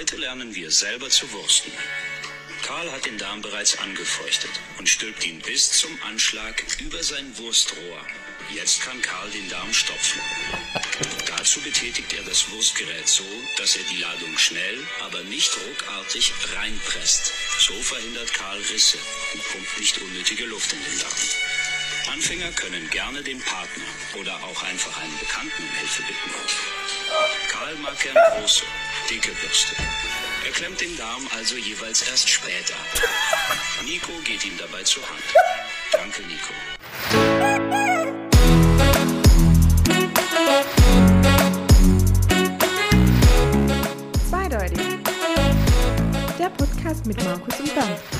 [0.00, 1.70] Heute lernen wir selber zu wursten.
[2.62, 8.06] Karl hat den Darm bereits angefeuchtet und stülpt ihn bis zum Anschlag über sein Wurstrohr.
[8.54, 10.22] Jetzt kann Karl den Darm stopfen.
[11.26, 13.26] Dazu betätigt er das Wurstgerät so,
[13.58, 17.34] dass er die Ladung schnell, aber nicht ruckartig reinpresst.
[17.58, 18.96] So verhindert Karl Risse
[19.34, 22.14] und pumpt nicht unnötige Luft in den Darm.
[22.14, 23.84] Anfänger können gerne den Partner
[24.18, 26.89] oder auch einfach einen Bekannten um Hilfe bitten.
[27.78, 28.64] Mag gern große,
[29.08, 29.76] dicke Bürste.
[30.44, 32.74] Er klemmt den Darm also jeweils erst später.
[33.84, 35.22] Nico geht ihm dabei zur Hand.
[35.92, 36.52] Danke, Nico.
[44.28, 44.78] Zweideutig.
[46.38, 48.19] Der Podcast mit Markus und Bernd.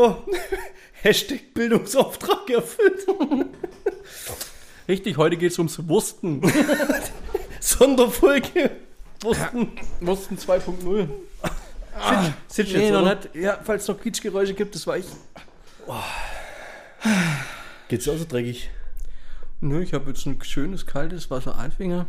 [0.00, 0.24] So,
[1.02, 3.06] Hashtag Bildungsauftrag erfüllt.
[4.88, 6.40] Richtig, heute geht es ums Wursten.
[7.60, 8.70] Sonderfolge.
[9.20, 9.72] Wursten.
[10.00, 11.06] Wursten 2.0.
[12.48, 13.34] Sitzt Nee, jetzt, noch nicht.
[13.34, 15.04] Ja, falls es noch Quietschgeräusche gibt, das war ich.
[17.88, 18.70] Geht's auch so dreckig?
[19.60, 22.06] Nö, ich habe jetzt ein schönes, kaltes Wasser-Einfinger.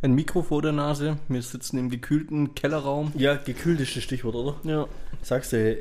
[0.00, 1.18] Ein Mikro vor der Nase.
[1.26, 3.10] Wir sitzen im gekühlten Kellerraum.
[3.16, 4.54] Ja, gekühlt ist das Stichwort, oder?
[4.62, 4.86] Ja.
[5.22, 5.78] Sagst du,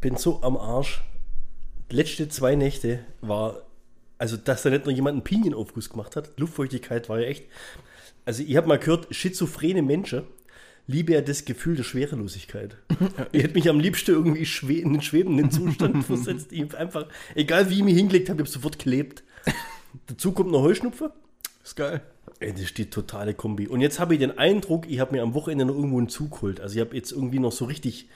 [0.00, 1.02] bin so am Arsch.
[1.90, 3.62] Die letzte zwei Nächte war,
[4.18, 6.38] also dass da nicht noch jemand einen Pinienaufguss gemacht hat.
[6.38, 7.44] Luftfeuchtigkeit war ja echt.
[8.24, 10.22] Also ich habe mal gehört, schizophrene Menschen
[10.86, 12.76] liebe ja das Gefühl der Schwerelosigkeit.
[13.32, 16.52] ich hätte mich am liebsten irgendwie schwe in den schwebenden Zustand versetzt.
[16.52, 19.22] Ich einfach, egal wie ich mich hingelegt habe, ich habe sofort gelebt.
[20.06, 21.10] Dazu kommt noch Heuschnupfen.
[21.62, 22.02] Ist geil.
[22.40, 23.68] Ey, das ist die totale Kombi.
[23.68, 26.32] Und jetzt habe ich den Eindruck, ich habe mir am Wochenende noch irgendwo einen Zug
[26.32, 26.60] geholt.
[26.60, 28.08] Also ich habe jetzt irgendwie noch so richtig.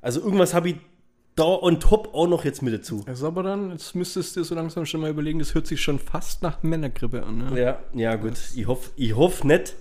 [0.00, 0.76] Also irgendwas habe ich
[1.34, 3.04] da on top auch noch jetzt mit dazu.
[3.06, 5.80] Also aber dann, jetzt müsstest du dir so langsam schon mal überlegen, das hört sich
[5.80, 7.38] schon fast nach Männergrippe an.
[7.38, 7.60] Ne?
[7.60, 8.34] Ja, ja gut.
[8.56, 9.74] Ich hoffe ich hoff nicht.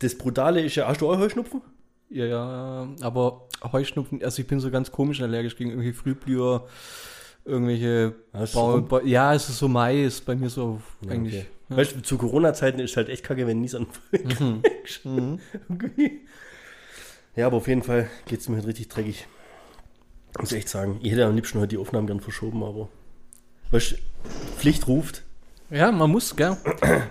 [0.00, 1.60] Das Brutale ist ja, hast du auch Heuschnupfen?
[2.08, 6.66] Ja, ja, aber Heuschnupfen, also ich bin so ganz komisch allergisch gegen irgendwelche Frühblüher,
[7.44, 11.34] irgendwelche Hast Bau, du- Bau, Ja, es ist so Mai, ist bei mir so eigentlich.
[11.36, 11.46] Okay.
[11.68, 14.40] Weißt du, zu Corona-Zeiten ist halt echt kacke, wenn nichts anfängt.
[15.04, 16.20] Irgendwie.
[17.36, 19.26] Ja, aber auf jeden Fall geht es mir halt richtig dreckig.
[20.38, 20.98] Muss echt sagen.
[21.02, 22.88] Ich hätte am liebsten heute die Aufnahmen gern verschoben, aber.
[23.70, 23.96] Weißt
[24.56, 25.22] Pflicht ruft.
[25.70, 26.56] Ja, man muss, gell?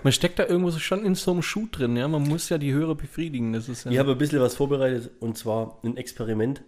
[0.04, 2.08] Man steckt da irgendwo schon in so einem Schuh drin, ja.
[2.08, 3.54] Man muss ja die Hörer befriedigen.
[3.54, 3.92] Das ist ja.
[3.92, 6.62] Ich habe ein bisschen was vorbereitet und zwar ein Experiment.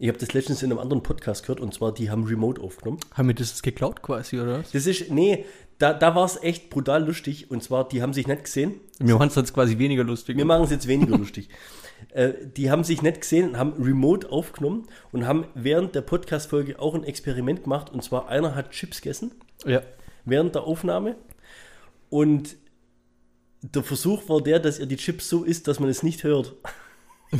[0.00, 2.98] Ich habe das letztens in einem anderen Podcast gehört und zwar die haben Remote aufgenommen.
[3.14, 4.72] haben wir das geklaut quasi, oder was?
[4.72, 5.44] Das ist, nee,
[5.78, 8.74] da, da war es echt brutal lustig und zwar, die haben sich nicht gesehen.
[8.98, 10.36] Wir machen es jetzt quasi weniger lustig.
[10.36, 11.48] Wir machen es jetzt weniger lustig.
[12.10, 16.94] Äh, die haben sich nicht gesehen, haben Remote aufgenommen und haben während der Podcast-Folge auch
[16.94, 19.32] ein Experiment gemacht und zwar einer hat Chips gegessen
[19.64, 19.82] ja.
[20.24, 21.16] während der Aufnahme
[22.08, 22.56] und
[23.62, 26.54] der Versuch war der, dass er die Chips so isst, dass man es nicht hört.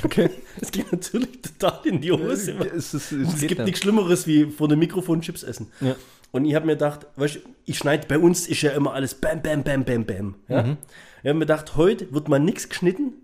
[0.04, 0.31] Okay.
[0.60, 2.53] Es geht natürlich total in die Hose.
[2.72, 3.66] es, ist, Und es, es geht gibt nicht.
[3.66, 5.66] nichts Schlimmeres wie vor dem Mikrofon Chips essen.
[5.81, 5.97] Ja.
[6.31, 9.15] Und ich habe mir gedacht, weißt du, ich schneide, bei uns ist ja immer alles
[9.15, 10.34] bam, bam, bam, bam, bam.
[10.47, 10.62] Ja?
[10.62, 10.77] Mhm.
[11.22, 13.15] Ich habe mir gedacht, heute wird mal nichts geschnitten.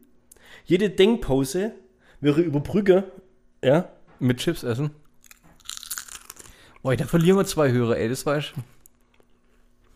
[0.66, 1.72] Jede Denkpause
[2.20, 3.04] wäre über Brücke.
[3.62, 3.88] Ja?
[4.18, 4.90] Mit Chips essen.
[6.82, 8.60] Boah, da verlieren wir zwei Hörer, ey, das weißt du.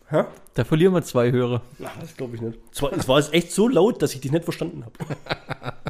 [0.09, 0.25] Hä?
[0.55, 1.61] Da verlieren wir zwei Hörer.
[1.83, 2.59] Ach, das glaube ich nicht.
[2.71, 5.73] Es war, es war jetzt echt so laut, dass ich dich nicht verstanden habe.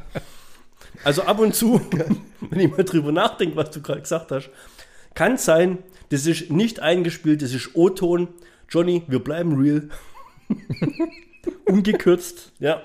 [1.03, 1.81] Also ab und zu,
[2.41, 4.51] wenn ich mal drüber nachdenke, was du gerade gesagt hast,
[5.15, 8.27] kann sein, das ist nicht eingespielt, das ist O-Ton.
[8.69, 9.89] Johnny, wir bleiben real.
[11.65, 12.51] Ungekürzt.
[12.59, 12.83] Ja.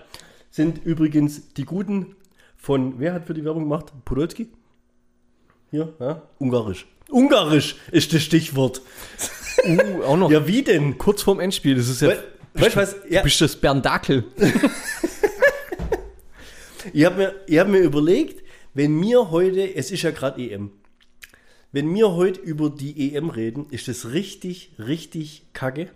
[0.56, 2.16] Sind übrigens die Guten
[2.56, 3.92] von, wer hat für die Werbung gemacht?
[4.06, 4.48] Podolski?
[5.70, 6.22] Hier, ja?
[6.38, 6.86] Ungarisch.
[7.10, 8.80] Ungarisch ist das Stichwort.
[9.66, 10.96] Uh, auch noch Ja, wie denn?
[10.96, 11.74] kurz vorm Endspiel.
[11.74, 12.08] Das ist ja.
[12.08, 12.22] We-
[12.74, 13.12] Weißt du?
[13.12, 14.24] Ja, bist das Berndakel.
[16.94, 20.70] Ich habe mir, ich hab mir überlegt, wenn wir heute, es ist ja gerade EM,
[21.72, 25.90] wenn wir heute über die EM reden, ist das richtig, richtig kacke,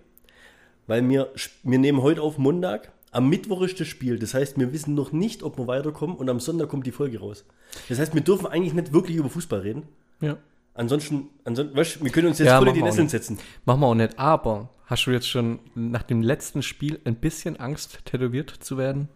[0.87, 1.33] weil wir,
[1.63, 5.13] wir nehmen heute auf Montag, am Mittwoch ist das Spiel, das heißt, wir wissen noch
[5.13, 7.45] nicht, ob wir weiterkommen und am Sonntag kommt die Folge raus.
[7.89, 9.85] Das heißt, wir dürfen eigentlich nicht wirklich über Fußball reden.
[10.21, 10.37] Ja.
[10.75, 13.39] Ansonsten, ansonsten weißt, wir können uns jetzt Ja, voll in die Nesseln setzen.
[13.65, 14.19] Machen wir auch nicht.
[14.19, 19.09] Aber hast du jetzt schon nach dem letzten Spiel ein bisschen Angst, tätowiert zu werden?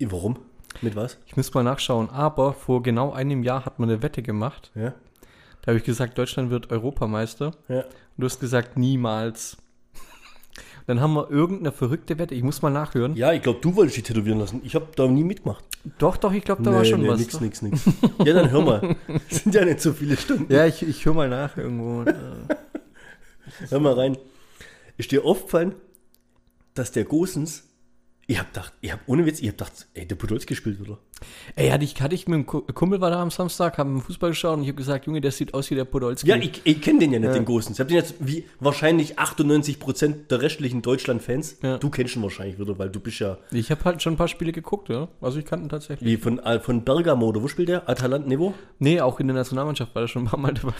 [0.00, 0.38] Warum?
[0.80, 1.18] Mit was?
[1.26, 2.08] Ich muss mal nachschauen.
[2.10, 4.70] Aber vor genau einem Jahr hat man eine Wette gemacht.
[4.74, 4.94] Ja.
[5.62, 7.52] Da habe ich gesagt, Deutschland wird Europameister.
[7.68, 7.80] Ja.
[7.80, 9.58] Und du hast gesagt, niemals.
[10.90, 12.34] Dann haben wir irgendeine verrückte Wette.
[12.34, 13.14] Ich muss mal nachhören.
[13.14, 14.60] Ja, ich glaube, du wolltest dich tätowieren lassen.
[14.64, 15.64] Ich habe da nie mitgemacht.
[15.98, 17.20] Doch, doch, ich glaube, da war schon was.
[17.20, 17.84] Nix, nix, nix.
[18.24, 18.96] Ja, dann hör mal.
[19.28, 20.52] Das sind ja nicht so viele Stunden.
[20.52, 22.04] Ja, ich, ich höre mal nach irgendwo.
[23.68, 24.18] Hör mal rein.
[24.96, 25.76] Ist dir aufgefallen,
[26.74, 27.68] dass der Gosens,
[28.30, 30.98] ich hab gedacht, ich hab ohne Witz, ich hab gedacht, ey, der Podolski spielt wieder.
[31.56, 34.30] Ey, hatte ich, hatte ich mit dem Ku- Kumpel war da am Samstag, haben Fußball
[34.30, 36.28] geschaut und ich habe gesagt, Junge, der sieht aus wie der Podolski.
[36.28, 37.76] Ja, ich, ich kenne den ja nicht, den Gosens.
[37.76, 41.78] Ich hab den jetzt, wie wahrscheinlich 98% der restlichen Deutschland-Fans, Ja.
[41.78, 44.28] du kennst ihn wahrscheinlich wieder, weil du bist ja, Ich habe halt schon ein paar
[44.28, 45.08] Spiele geguckt, ja.
[45.20, 46.08] Also ich kannte ihn tatsächlich.
[46.08, 47.88] wie von, Al- von Bergamo, oder wo spielt der?
[47.88, 48.54] Atalant Nevo?
[48.78, 50.72] Nee, auch in der Nationalmannschaft war er schon ein paar Mal dabei.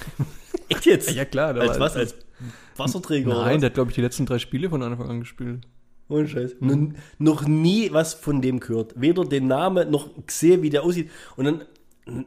[0.69, 1.11] Echt jetzt?
[1.15, 1.97] Ja, klar, Als was?
[1.97, 2.15] Als
[2.77, 3.61] Wasserträger oder Nein, was?
[3.61, 5.67] der hat, glaube ich, die letzten drei Spiele von Anfang an gespielt.
[6.11, 6.57] Ohne Scheiß.
[6.61, 6.77] Noch,
[7.19, 8.95] noch nie was von dem gehört.
[8.97, 11.11] Weder den Namen noch gesehen, wie der aussieht.
[11.37, 11.63] Und dann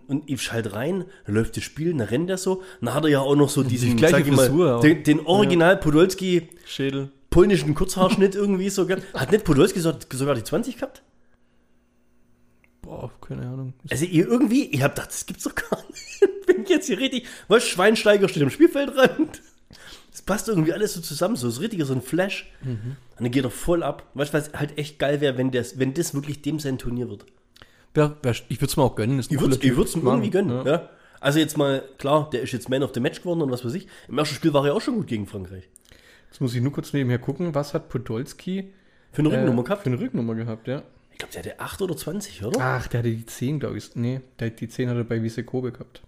[0.07, 2.63] und ich schalte rein, läuft das Spiel, dann rennt er so.
[2.79, 4.81] Dann hat er ja auch noch so diesen, gleiche mal, Frisur auch.
[4.81, 7.09] den, den Original Podolski Schädel.
[7.29, 9.03] polnischen Kurzhaarschnitt irgendwie so gehabt.
[9.13, 11.03] Hat nicht Podolski so, sogar die 20 gehabt?
[12.81, 13.73] Boah, keine Ahnung.
[13.89, 16.45] Also ihr irgendwie, ich hab gedacht, das gibt's doch gar nicht.
[16.45, 19.41] Bin ich jetzt hier richtig, was, Schweinsteiger steht am Spielfeldrand.
[20.13, 22.49] Das passt irgendwie alles so zusammen, so ist richtiger so ein Flash.
[22.63, 24.03] Und dann geht er voll ab.
[24.13, 27.09] Weißt du, was halt echt geil wäre, wenn, das- wenn das wirklich dem sein Turnier
[27.09, 27.25] wird.
[27.97, 29.19] Ja, ich würde es mir auch gönnen.
[29.19, 30.65] Ich würde es ihm irgendwie gönnen.
[30.65, 30.71] Ja.
[30.71, 30.89] Ja.
[31.19, 33.73] Also jetzt mal, klar, der ist jetzt Man of the Match geworden und was weiß
[33.75, 33.87] ich.
[34.07, 35.67] Im ersten Spiel war er auch schon gut gegen Frankreich.
[36.29, 38.73] Jetzt muss ich nur kurz nebenher gucken, was hat Podolski
[39.11, 39.83] Für eine äh, Rückennummer gehabt.
[39.83, 40.81] für eine Rücknummer gehabt, ja.
[41.11, 42.59] Ich glaube, der hatte 8 oder 20, oder?
[42.59, 43.95] Ach, der hatte die 10, glaube ich.
[43.95, 46.01] Nee, der, die 10 hat er bei Wiese Kobe gehabt.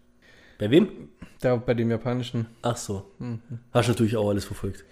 [0.58, 1.10] Bei wem?
[1.42, 2.48] Da bei dem japanischen.
[2.62, 3.12] Ach so.
[3.72, 4.86] Hast natürlich auch alles verfolgt.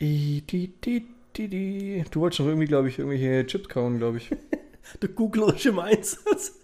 [0.00, 1.06] I, di, di,
[1.36, 2.04] di.
[2.10, 4.30] Du wolltest noch irgendwie, glaube ich, irgendwelche Chips kauen, glaube ich.
[5.02, 6.54] Der Googler ist im Einsatz.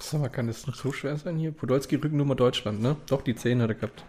[0.00, 1.50] Sag mal, kann das nicht so schwer sein hier?
[1.50, 2.96] Podolski Rückennummer Deutschland, ne?
[3.06, 4.04] Doch, die 10 hat er gehabt.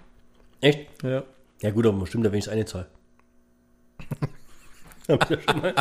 [0.62, 1.02] Echt?
[1.02, 1.24] Ja.
[1.62, 2.88] Ja gut, aber stimmt, da wenigstens eine Zahl.
[5.08, 5.74] Habt ihr schon mal?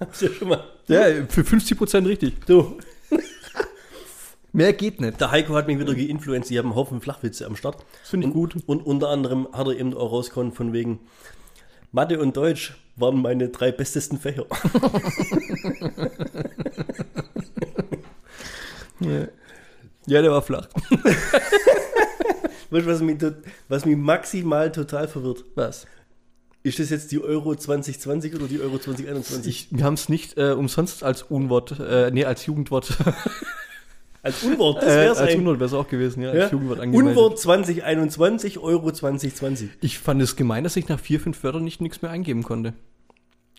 [0.00, 0.64] Habt ihr schon mal?
[0.88, 2.44] Ja, für 50% richtig.
[2.46, 2.78] Du,
[4.52, 5.20] Mehr geht nicht.
[5.20, 6.50] der Heiko hat mich wieder geinfluenced.
[6.50, 7.84] Ich habe einen Haufen Flachwitze am Start.
[8.00, 8.64] Das finde ich und, gut.
[8.66, 10.98] Und unter anderem hat er eben auch rausgekommen von wegen
[11.92, 14.46] Mathe und Deutsch waren meine drei bestesten Fächer.
[20.10, 20.68] Ja, der war flach.
[22.70, 23.18] weißt du, was mich,
[23.68, 25.44] was mich maximal total verwirrt?
[25.54, 25.86] Was?
[26.62, 29.70] Ist das jetzt die Euro 2020 oder die Euro 2021?
[29.70, 32.98] Ich, wir haben es nicht äh, umsonst als Unwort, äh, nee, als Jugendwort.
[34.22, 35.38] als Unwort, das äh, wäre es als eigentlich.
[35.38, 36.42] Unwort wäre es auch gewesen, ja, Ja?
[36.42, 37.16] als Jugendwort angemeldet.
[37.16, 39.70] Unwort 2021, Euro 2020.
[39.80, 42.74] Ich fand es gemein, dass ich nach vier, fünf Wörtern nicht nichts mehr eingeben konnte.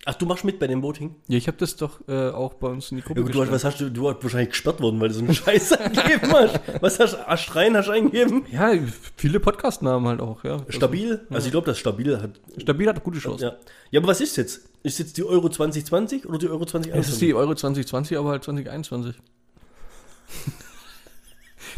[0.06, 1.16] Ach, du machst mit bei dem Voting?
[1.28, 3.42] Ja, ich habe das doch äh, auch bei uns in die Gruppe Ja, gut, du
[3.42, 6.32] hast, was hast du, du hast wahrscheinlich gesperrt worden, weil du so einen Scheiß eingegeben
[6.34, 6.60] hast.
[6.82, 8.44] Was hast du, Astrein hast du eingegeben?
[8.52, 8.74] Ja,
[9.16, 10.66] viele Podcast-Namen halt auch, ja.
[10.70, 11.22] Stabil?
[11.30, 12.40] Also ich glaube, das Stabil hat.
[12.58, 13.46] Stabil hat gute Chance.
[13.46, 13.56] Ja.
[13.92, 14.68] ja, aber was ist jetzt?
[14.82, 17.00] Ist jetzt die Euro 2020 oder die Euro 2021?
[17.08, 19.16] Es ist die Euro 2020, aber halt 2021.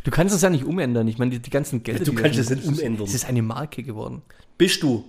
[0.06, 1.10] Du kannst es ja nicht umändern.
[1.10, 2.06] Ich meine, die, die ganzen Gelder.
[2.06, 3.06] Du die da kannst sind, es nicht umändern.
[3.06, 4.22] Es ist eine Marke geworden.
[4.58, 5.04] Bist du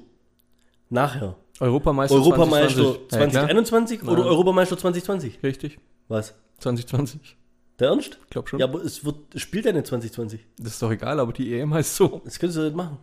[0.90, 3.10] nachher Europameister Europameister 2020.
[3.12, 3.28] Ja, klar.
[3.30, 4.28] 2021 oder Ja.
[4.28, 5.42] Europameister 2020?
[5.42, 5.78] Richtig.
[6.08, 6.34] Was?
[6.58, 7.36] 2020.
[7.80, 8.18] Der Ernst?
[8.24, 8.58] Ich glaube schon.
[8.60, 10.40] Ja, aber es wird, spielt ja nicht 2020.
[10.58, 12.20] Das ist doch egal, aber die EM heißt so.
[12.24, 12.98] Das könntest du nicht machen.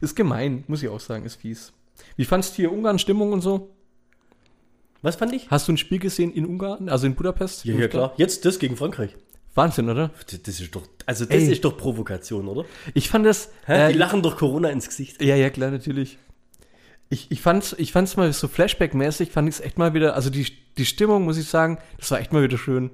[0.00, 1.72] Ist gemein, muss ich auch sagen, ist fies.
[2.16, 3.70] Wie fandst du hier Ungarn-Stimmung und so?
[5.02, 5.50] Was fand ich?
[5.50, 7.64] Hast du ein Spiel gesehen in Ungarn, also in Budapest?
[7.64, 8.14] Ja, ja, klar.
[8.16, 9.14] Jetzt das gegen Frankreich.
[9.54, 10.10] Wahnsinn, oder?
[10.28, 11.52] Das das ist doch, also das Ey.
[11.52, 12.64] ist doch Provokation, oder?
[12.94, 13.50] Ich fand das.
[13.66, 13.88] Hä?
[13.88, 15.22] äh, Die lachen doch Corona ins Gesicht.
[15.22, 16.18] Ja, ja, klar, natürlich.
[17.08, 20.46] Ich, ich fand's, ich fand's mal so Flashback-mäßig, fand ich's echt mal wieder, also die,
[20.76, 22.90] die Stimmung, muss ich sagen, das war echt mal wieder schön.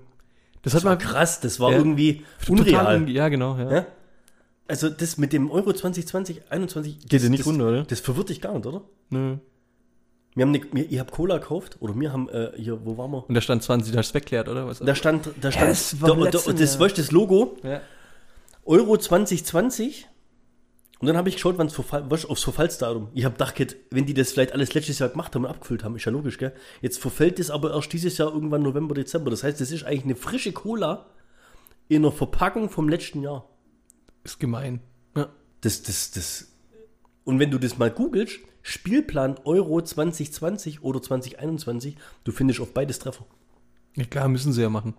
[0.62, 1.78] Das, Das hat war mal krass, das war Ja.
[1.78, 2.97] irgendwie total unreal.
[2.99, 3.73] unge- Ja, genau, ja.
[3.73, 3.87] Ja?
[4.69, 7.83] Also das mit dem Euro 2020, 21, Geht das, nicht das, runter, oder?
[7.85, 8.83] Das verwirrt dich gar nicht, oder?
[9.11, 9.37] Nö.
[10.35, 13.11] Wir haben ne, wir, ich habe Cola gekauft, oder wir haben, äh, hier, wo waren
[13.11, 13.28] wir?
[13.28, 14.66] Und da stand 20, da hast du wegklärt, oder?
[14.66, 14.78] Was?
[14.78, 17.81] Da stand, da stand, das war da, da, das, das Logo, ja.
[18.64, 20.07] Euro 2020.
[21.02, 23.09] Und dann habe ich geschaut, wann es verfall, du, aufs Verfallsdatum.
[23.12, 25.97] Ich habe gedacht, wenn die das vielleicht alles letztes Jahr gemacht haben und abgefüllt haben,
[25.97, 26.52] ist ja logisch, gell?
[26.80, 29.28] Jetzt verfällt das aber erst dieses Jahr irgendwann November, Dezember.
[29.28, 31.06] Das heißt, das ist eigentlich eine frische Cola
[31.88, 33.49] in einer Verpackung vom letzten Jahr.
[34.23, 34.78] Ist gemein.
[35.16, 35.28] Ja.
[35.62, 36.52] Das, das, das.
[37.25, 43.00] Und wenn du das mal googelst, Spielplan Euro 2020 oder 2021, du findest auf beides
[43.00, 43.26] Treffer.
[43.97, 44.94] ja, klar, müssen sie ja machen.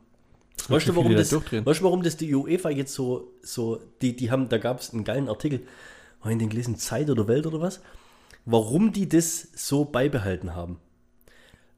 [0.67, 4.31] Weißt du, warum das, weißt du, warum das die UEFA jetzt so, so die, die
[4.31, 5.61] haben, da gab es einen geilen Artikel,
[6.21, 7.81] war in den gelesen, Zeit oder Welt oder was,
[8.45, 10.79] warum die das so beibehalten haben.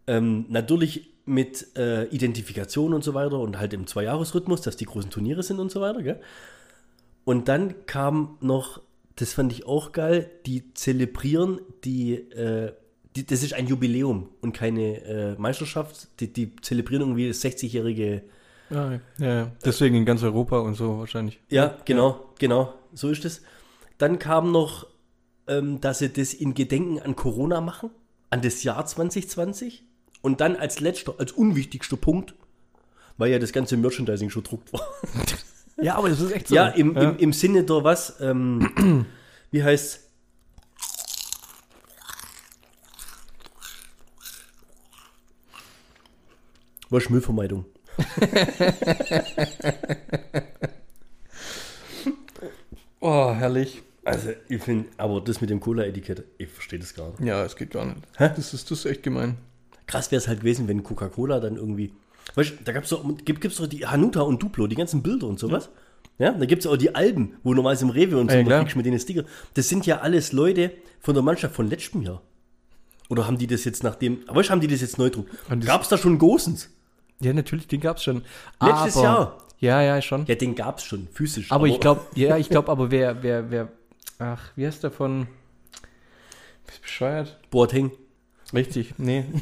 [0.08, 5.10] Ähm, natürlich mit äh, Identifikation und so weiter und halt im Zweijahresrhythmus, dass die großen
[5.10, 6.22] Turniere sind und so weiter, gell?
[7.24, 8.82] Und dann kam noch,
[9.15, 12.74] das fand ich auch geil, die zelebrieren die, äh,
[13.15, 18.22] die das ist ein Jubiläum und keine äh, Meisterschaft, die, die zelebrieren irgendwie das 60-jährige
[18.69, 19.51] Ja, ja, ja.
[19.63, 21.39] Deswegen in ganz Europa und so wahrscheinlich.
[21.50, 23.41] Ja, genau, genau, so ist es.
[23.98, 24.88] Dann kam noch,
[25.48, 27.91] ähm, dass sie das in Gedenken an Corona machen,
[28.29, 29.84] an das Jahr 2020.
[30.22, 32.34] Und dann als letzter, als unwichtigster Punkt,
[33.17, 34.81] weil ja das ganze Merchandising schon druckt war.
[35.77, 36.55] Ja, aber das ist echt so.
[36.55, 39.05] Ja, im, Im, im Sinne der was, ähm,
[39.51, 40.10] wie heißt
[46.89, 47.65] Was Müllvermeidung.
[53.00, 53.82] Oh, herrlich.
[54.04, 57.22] Also, ich finde, aber das mit dem Cola-Etikett, ich verstehe das gar nicht.
[57.22, 57.98] Ja, es geht gar nicht.
[58.18, 58.30] Hä?
[58.36, 59.38] Das ist, das ist echt gemein.
[59.88, 61.92] Krass wäre es halt gewesen, wenn Coca-Cola dann irgendwie.
[62.36, 65.28] Weißt du, da gab's doch, gibt, gibt's doch die Hanuta und Duplo, die ganzen Bilder
[65.28, 65.70] und sowas.
[66.18, 68.75] Ja, da gibt es auch die Alben, wo normalerweise im Rewe und so Ja, kriegst
[68.75, 69.25] mit den Sticker.
[69.54, 72.22] Das sind ja alles Leute von der Mannschaft von letztem Jahr.
[73.10, 74.20] Oder haben die das jetzt nachdem.
[74.28, 76.70] Aber weißt, du, haben die das jetzt neu die- Gab es da schon Gosens?
[77.19, 78.24] Ja, natürlich, den gab's schon.
[78.62, 79.38] Letztes aber, Jahr.
[79.60, 80.25] Ja, ja, schon.
[80.25, 81.51] Ja, den gab es schon, physisch.
[81.51, 83.69] aber, ich glaube, ja, ich glaube, aber wer, wer, wer,
[84.19, 85.27] ach, wie heißt der von,
[86.65, 87.39] bist bescheuert?
[87.50, 87.91] Boateng.
[88.53, 89.25] Richtig, nee.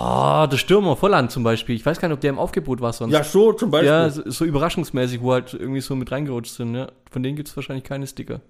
[0.00, 1.74] Ah, der Stürmer Volland zum Beispiel.
[1.74, 3.12] Ich weiß gar nicht, ob der im Aufgebot war sonst.
[3.12, 3.88] Ja, so zum Beispiel.
[3.88, 6.76] Ja, so, so überraschungsmäßig, wo halt irgendwie so mit reingerutscht sind.
[6.76, 6.86] Ja.
[7.10, 8.40] Von denen gibt es wahrscheinlich keine Sticker.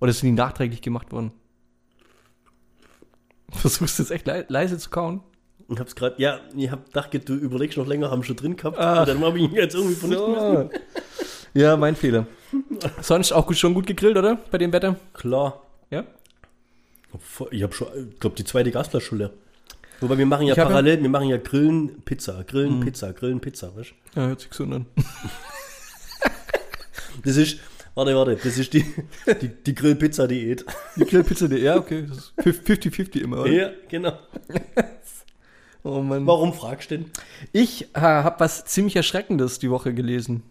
[0.00, 1.30] Oder sind die nachträglich gemacht worden?
[3.56, 5.22] Versuchst du jetzt echt le leise zu kauen?
[5.68, 8.78] Ich hab's gerade, ja, ich hab gedacht, du überlegst noch länger, haben schon drin gehabt.
[8.78, 9.00] Ach.
[9.00, 10.70] Und dann habe ich ihn jetzt irgendwie vernichten müssen.
[11.54, 12.26] Ja, mein Fehler.
[13.02, 14.38] Sonst auch gut, schon gut gegrillt, oder?
[14.50, 14.96] Bei dem Wetter?
[15.12, 15.62] Klar.
[15.90, 16.04] Ja.
[17.50, 19.32] Ich habe schon, ich glaube, die zweite Gasflasche schon leer.
[20.00, 23.92] Wobei wir machen ja parallel, wir machen ja Grillen, Pizza, Grillen, Pizza, Grillen, Pizza, weißt
[24.14, 24.20] du?
[24.20, 24.86] Ja, hört sich gesund an.
[27.24, 27.58] Das ist,
[27.94, 28.84] warte, warte, das ist die,
[29.40, 30.64] die, die Grill-Pizza-Diät.
[30.96, 32.06] Die Grillpizza, die, ja, okay.
[32.08, 33.50] Das ist 50-50 immer, oder?
[33.50, 34.18] Ja, genau.
[35.84, 36.26] Oh Mann.
[36.26, 37.10] Warum fragst du denn?
[37.50, 40.42] Ich äh, habe was ziemlich Erschreckendes die Woche gelesen.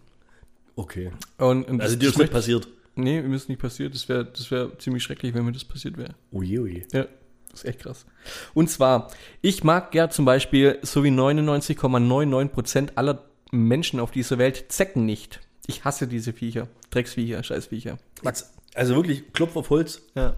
[0.76, 1.10] Okay.
[1.38, 2.68] Und, und Also dir ist nicht passiert.
[2.94, 3.94] Nee, mir ist nicht passiert.
[3.94, 6.14] Das wäre das wär ziemlich schrecklich, wenn mir das passiert wäre.
[6.30, 6.82] Oje, oje.
[6.92, 7.06] Ja,
[7.50, 8.04] das ist echt krass.
[8.52, 14.66] Und zwar, ich mag ja zum Beispiel, so wie 99,99% aller Menschen auf dieser Welt,
[14.68, 15.40] Zecken nicht.
[15.66, 16.68] Ich hasse diese Viecher.
[16.90, 17.98] Drecksviecher, Scheißviecher.
[18.22, 20.02] Jetzt, also wirklich, Klopf auf Holz.
[20.14, 20.34] Ja.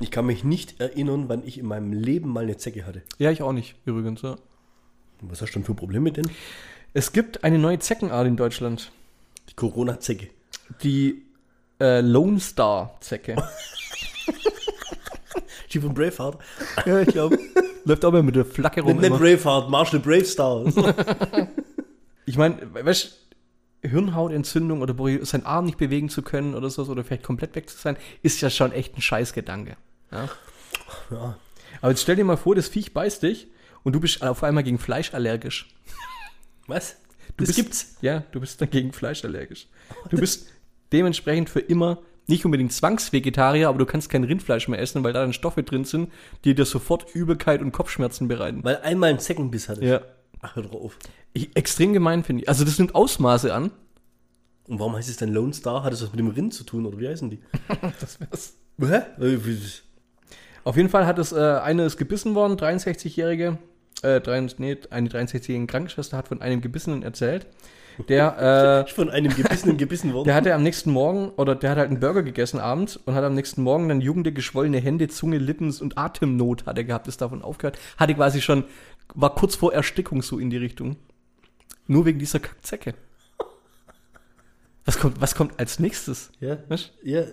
[0.00, 3.02] Ich kann mich nicht erinnern, wann ich in meinem Leben mal eine Zecke hatte.
[3.18, 4.22] Ja, ich auch nicht, übrigens.
[4.22, 4.36] Ja.
[5.22, 6.28] Was hast du denn für Probleme denn?
[6.92, 8.90] Es gibt eine neue Zeckenart in Deutschland.
[9.48, 10.28] Die Corona-Zecke.
[10.82, 11.22] Die
[11.80, 13.36] äh, Lone Star Zecke.
[15.72, 16.38] Die von Braveheart.
[16.84, 17.38] ja, ich glaube.
[17.84, 18.92] Läuft auch mal mit der Flagge rum.
[18.92, 19.18] Nicht, nicht immer.
[19.18, 20.64] Braveheart, Marshall Bravestar.
[22.28, 23.08] Ich meine, weißt du,
[23.82, 27.78] Hirnhautentzündung oder seinen Arm nicht bewegen zu können oder so, oder vielleicht komplett weg zu
[27.78, 29.76] sein, ist ja schon echt ein Scheißgedanke.
[30.10, 30.28] Ja?
[31.10, 31.36] ja.
[31.80, 33.48] Aber jetzt stell dir mal vor, das Viech beißt dich
[33.82, 35.68] und du bist auf einmal gegen Fleisch allergisch.
[36.66, 36.96] Was?
[37.36, 37.96] Du das bist, gibt's.
[38.00, 39.68] Ja, du bist dann gegen Fleisch allergisch.
[40.10, 40.48] Du bist
[40.92, 45.20] dementsprechend für immer nicht unbedingt Zwangsvegetarier, aber du kannst kein Rindfleisch mehr essen, weil da
[45.20, 46.12] dann Stoffe drin sind,
[46.44, 48.64] die dir sofort Übelkeit und Kopfschmerzen bereiten.
[48.64, 49.84] Weil einmal einen Zeckenbiss hatte.
[49.84, 50.00] Ja.
[50.40, 50.98] Ach, hör drauf.
[51.36, 52.48] Ich, extrem gemein finde ich.
[52.48, 53.70] Also das nimmt Ausmaße an.
[54.68, 55.82] Und warum heißt es denn Lone Star?
[55.84, 57.40] Hat es was mit dem Rind zu tun oder wie heißen die?
[58.00, 58.54] Das wär's.
[58.80, 59.02] Hä?
[59.22, 59.38] Äh,
[60.64, 63.58] Auf jeden Fall hat es, äh, eine ist gebissen worden, 63-jährige,
[64.02, 67.46] äh, 63, nee, eine 63-jährige Krankenschwester hat von einem Gebissenen erzählt.
[68.08, 70.26] Der, äh, von einem gebissenen gebissen worden.
[70.26, 73.24] der hatte am nächsten Morgen, oder der hat halt einen Burger gegessen abends und hat
[73.24, 77.20] am nächsten Morgen dann jugendliche, geschwollene Hände, Zunge, Lippen und Atemnot hat er gehabt, ist
[77.20, 77.78] davon aufgehört.
[77.98, 78.64] Hatte quasi schon,
[79.14, 80.96] war kurz vor Erstickung so in die Richtung.
[81.86, 82.94] Nur wegen dieser Kackzecke.
[84.84, 86.30] Was kommt, was kommt als nächstes?
[86.40, 86.58] ja.
[86.68, 86.92] Weißt?
[87.02, 87.24] ja.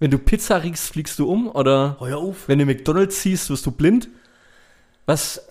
[0.00, 1.48] Wenn du Pizza riechst, fliegst du um?
[1.48, 2.48] Oder Heuer auf.
[2.48, 4.08] wenn du McDonalds siehst, wirst du blind?
[5.06, 5.46] Was?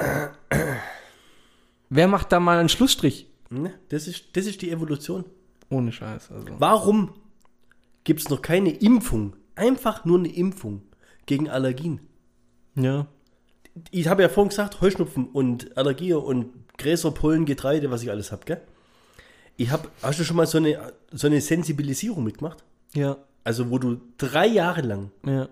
[1.90, 3.28] Wer macht da mal einen Schlussstrich?
[3.50, 3.74] Ne?
[3.90, 5.26] Das, ist, das ist die Evolution.
[5.70, 6.32] Ohne Scheiß.
[6.32, 6.48] Also.
[6.60, 7.14] Warum
[8.04, 9.36] gibt es noch keine Impfung?
[9.56, 10.82] Einfach nur eine Impfung
[11.26, 12.02] gegen Allergien.
[12.76, 13.08] Ja.
[13.92, 18.32] Ich habe ja vorhin gesagt, Heuschnupfen und Allergie und Gräser, Pollen, Getreide, was ich alles
[18.32, 18.62] habe, gell?
[19.58, 22.64] Ich habe, hast du schon mal so eine, so eine Sensibilisierung mitgemacht?
[22.94, 23.18] Ja.
[23.44, 25.48] Also, wo du drei Jahre lang Ja.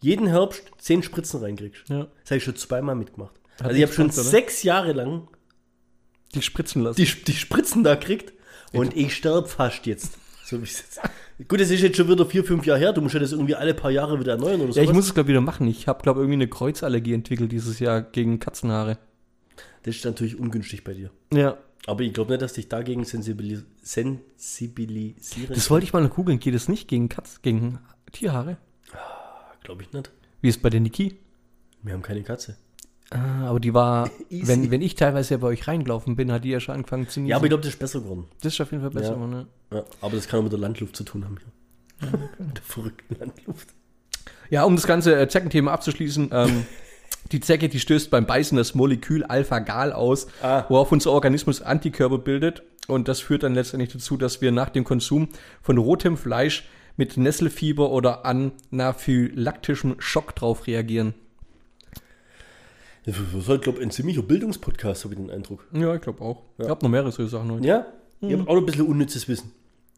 [0.00, 1.88] jeden Herbst zehn Spritzen reinkriegst.
[1.88, 2.06] Ja.
[2.22, 3.34] Das habe ich schon zweimal mitgemacht.
[3.60, 4.14] Hat also, ich habe schon oder?
[4.14, 5.28] sechs Jahre lang
[6.34, 6.96] Die spritzen lassen.
[6.96, 8.32] die, die Spritzen da kriegt
[8.72, 10.18] und ich sterb fast jetzt.
[10.44, 11.00] So wie es jetzt.
[11.48, 12.92] Gut, das ist jetzt schon wieder vier, fünf Jahre her.
[12.92, 14.78] Du musst ja das irgendwie alle paar Jahre wieder erneuern oder so.
[14.80, 15.66] ja, ich muss es, glaube ich, wieder machen.
[15.68, 18.98] Ich habe, glaube ich, irgendwie eine Kreuzallergie entwickelt dieses Jahr gegen Katzenhaare.
[19.82, 21.10] Das ist natürlich ungünstig bei dir.
[21.32, 21.56] Ja.
[21.86, 26.40] Aber ich glaube nicht, dass dich dagegen sensibilis sensibilisieren Das wollte ich mal googeln.
[26.40, 27.78] Geht es nicht gegen Katz, gegen
[28.12, 28.56] Tierhaare?
[29.62, 30.10] Glaube ich nicht.
[30.40, 31.18] Wie ist bei der Niki?
[31.82, 32.56] Wir haben keine Katze.
[33.10, 36.50] Ah, aber die war, wenn, wenn ich teilweise ja bei euch reingelaufen bin, hat die
[36.50, 37.30] ja schon angefangen zu niesen.
[37.30, 38.26] Ja, aber ich glaube, das ist besser geworden.
[38.40, 39.10] das ist auf jeden Fall besser.
[39.10, 39.14] Ja.
[39.14, 39.46] geworden, Ne?
[39.72, 42.10] Ja, aber das kann auch mit der Landluft zu tun haben hier.
[42.38, 43.68] mit der verrückten Landluft.
[44.50, 46.66] Ja, um das ganze äh, Zeckenthema abzuschließen, ähm,
[47.32, 50.64] die Zecke, die stößt beim Beißen das Molekül Alpha-Gal aus, Ah.
[50.68, 52.62] worauf unser Organismus Antikörper bildet.
[52.88, 55.28] Und das führt dann letztendlich dazu, dass wir nach dem Konsum
[55.60, 61.14] von rotem Fleisch mit Nesselfieber oder anaphylaktischem Schock drauf reagieren.
[63.04, 65.66] Das ist halt, glaube ich, ein ziemlicher Bildungspodcast, habe ich den Eindruck.
[65.72, 66.42] Ja, ich glaube auch.
[66.58, 66.64] Ja.
[66.64, 67.66] Ich habe noch mehrere solche Sachen heute.
[67.66, 67.86] Ja?
[68.20, 69.52] Ich habe auch noch ein bisschen unnützes Wissen.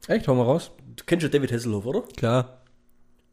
[0.09, 0.71] Echt, hau mal raus.
[0.97, 2.03] Du kennst ja David Hasselhoff, oder?
[2.17, 2.63] Klar.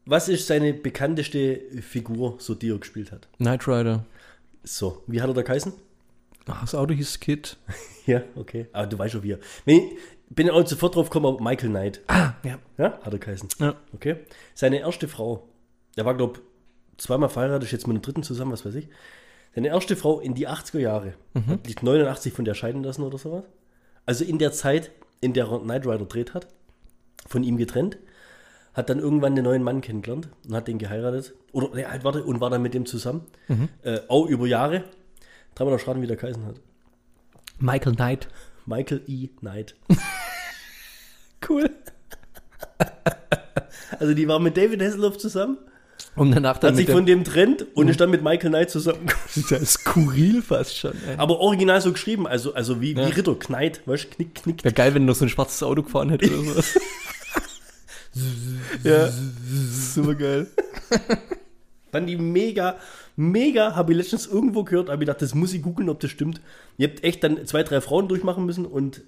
[0.06, 3.28] Was ist seine bekannteste Figur, so die er gespielt hat?
[3.38, 4.04] Knight Rider.
[4.62, 5.72] So, wie hat er da geheißen?
[6.46, 7.56] Ach, das Auto hieß Kid.
[8.06, 8.68] Ja, okay.
[8.72, 9.32] Aber du weißt schon wie.
[9.32, 9.82] er- ich,
[10.30, 12.00] bin auch sofort drauf gekommen, Michael Knight.
[12.06, 12.60] Ah, ja.
[12.78, 13.48] Ja, hat er geheißen.
[13.58, 13.74] Ja.
[13.94, 14.18] Okay.
[14.54, 15.48] Seine erste Frau,
[15.96, 16.38] der war, glaube
[16.98, 18.88] zweimal verheiratet, ist jetzt mit einer dritten zusammen, was weiß ich.
[19.56, 21.14] Seine erste Frau in die 80er Jahre,
[21.48, 23.42] hat sich 89 von der scheiden lassen oder sowas.
[24.04, 26.46] Also in der Zeit, in der er Knight Rider dreht hat,
[27.26, 27.98] von ihm getrennt,
[28.76, 31.32] hat dann irgendwann einen neuen Mann kennengelernt und hat den geheiratet.
[31.52, 33.22] Oder, ne, halt, warte, und war dann mit dem zusammen.
[33.82, 34.84] Äh, auch über Jahre.
[35.54, 36.56] Dreimal noch schraten, wie der geheißen hat.
[37.58, 38.28] Michael Knight.
[38.66, 39.28] Michael E.
[39.40, 39.74] Knight.
[41.48, 41.70] Cool.
[44.00, 45.58] Also die war mit David Hasselhoff zusammen,
[46.16, 49.06] Und danach dann hat sich von dem trennt und ist dann mit Michael Knight zusammen.
[49.36, 50.92] der, das ist skurril fast schon.
[51.08, 51.16] Ey.
[51.16, 53.06] Aber original so geschrieben, also, also wie, Ja.
[53.06, 54.64] wie Ritter, Knight, weißt du, knick, knick.
[54.64, 56.78] Wäre geil, wenn er noch so ein schwarzes Auto gefahren hätte oder sowas.
[58.82, 59.10] Ja.
[59.50, 60.46] Super geil.
[61.90, 62.76] Fand die mega,
[63.16, 66.10] mega, habe ich letztens irgendwo gehört, habe ich gedacht, das muss ich googeln, ob das
[66.10, 66.40] stimmt.
[66.76, 69.02] Ihr habt echt dann zwei, drei Frauen durchmachen müssen und,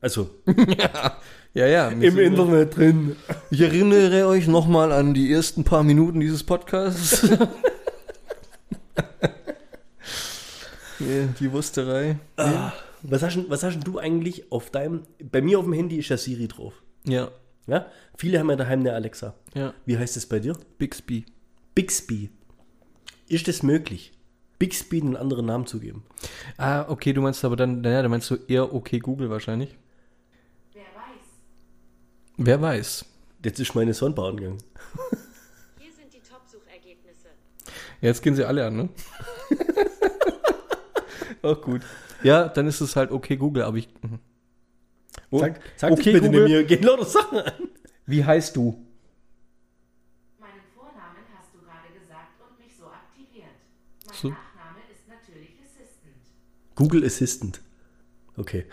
[0.00, 0.30] also,
[1.54, 1.88] Ja, ja.
[1.88, 3.14] im Internet drin.
[3.50, 7.22] Ich erinnere euch nochmal an die ersten paar Minuten dieses Podcasts.
[10.98, 12.18] ja, die Wusterei.
[13.02, 16.16] Was hast, was hast du eigentlich auf deinem, bei mir auf dem Handy ist ja
[16.16, 16.72] Siri drauf.
[17.06, 17.30] Ja,
[17.66, 17.86] Ja?
[18.16, 19.34] Viele haben ja daheim eine Alexa.
[19.54, 19.72] ja.
[19.86, 20.56] Wie heißt es bei dir?
[20.78, 21.24] Bixby.
[21.74, 22.30] Bixby.
[23.28, 24.12] Ist es möglich,
[24.58, 26.04] Bixby einen anderen Namen zu geben?
[26.58, 29.76] Ah, okay, du meinst aber dann, naja, dann meinst du eher okay Google wahrscheinlich.
[30.72, 31.26] Wer weiß.
[32.36, 33.04] Wer weiß.
[33.44, 34.58] Jetzt ist meine Soundbar angegangen.
[35.78, 37.28] Hier sind die Top-Suchergebnisse.
[38.00, 38.88] Jetzt gehen sie alle an, ne?
[41.42, 41.82] Auch gut.
[42.22, 43.88] Ja, dann ist es halt okay Google, aber ich.
[45.30, 46.48] Oh, Sag, sag okay, das bitte Google.
[46.48, 47.52] mir, gehen lauter Sachen an.
[48.06, 48.84] Wie heißt du?
[50.38, 53.46] Meinen Vornamen hast du gerade gesagt und mich so aktiviert.
[54.06, 54.28] Mein So.
[54.28, 56.14] Nachname ist natürlich Assistant.
[56.74, 57.60] Google Assistant.
[58.36, 58.66] Okay.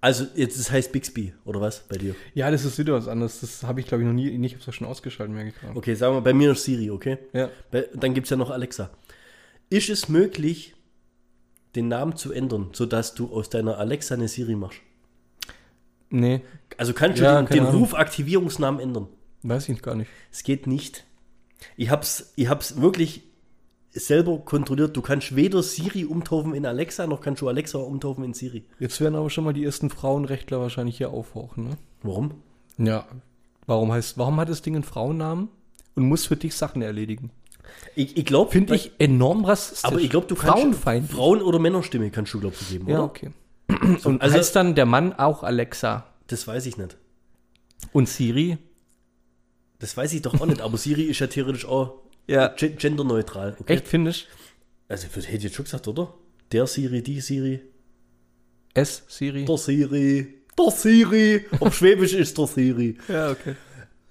[0.00, 2.14] Also, jetzt das heißt Bixby, oder was bei dir?
[2.34, 3.40] Ja, das ist wieder was anderes.
[3.40, 4.28] Das habe ich, glaube ich, noch nie.
[4.28, 5.76] Ich habe es schon ausgeschaltet, merke ich gerade.
[5.76, 7.18] Okay, sagen wir bei mir ist Siri, okay?
[7.32, 7.50] Ja.
[7.72, 8.90] Bei, dann gibt es ja noch Alexa.
[9.68, 10.74] Ist es möglich,
[11.74, 14.78] den Namen zu ändern, sodass du aus deiner Alexa eine Siri machst?
[16.10, 16.40] Nee,
[16.78, 17.64] Also kannst du Ja, den, den.
[17.66, 19.08] Rufaktivierungsnamen ändern?
[19.42, 20.10] weiß ich gar nicht.
[20.32, 21.04] Es geht nicht.
[21.76, 23.22] Ich hab's, ich hab's wirklich
[23.92, 24.96] selber kontrolliert.
[24.96, 28.64] Du kannst weder Siri umtaufen in Alexa, noch kannst du Alexa umtaufen in Siri.
[28.78, 31.76] Jetzt werden aber schon mal die ersten Frauenrechtler wahrscheinlich hier aufhauchen, ne?
[32.02, 32.32] Warum?
[32.78, 33.06] Ja.
[33.66, 35.48] Warum heißt, warum hat das Ding einen Frauennamen
[35.94, 37.30] und muss für dich Sachen erledigen?
[37.96, 39.84] Ich, ich glaube, Finde ich enorm rassistisch.
[39.84, 41.16] Aber ich glaube, du kannst Frauenfeindlich.
[41.16, 43.04] Frauen- oder Männerstimme kannst du, glaube ich, geben, Ja, oder?
[43.04, 43.30] okay.
[44.04, 46.96] Und Also- heißt dann der Mann auch Alexa Das weiß ich nicht.
[47.92, 48.58] und Siri?
[49.78, 52.48] Das weiß ich doch auch nicht, aber Siri ist ja theoretisch auch Ja.
[52.48, 53.56] gen- genderneutral.
[53.60, 53.74] Okay?
[53.74, 54.26] Echt, finde ich?
[54.88, 56.14] Also, ich hätte jetzt schon gesagt, oder?
[56.52, 57.60] Der Siri, die Siri,
[58.74, 59.44] S, Siri?
[59.44, 61.44] der Siri, der Siri.
[61.60, 62.96] Auf Schwäbisch ist der Siri.
[63.08, 63.56] Ja, okay.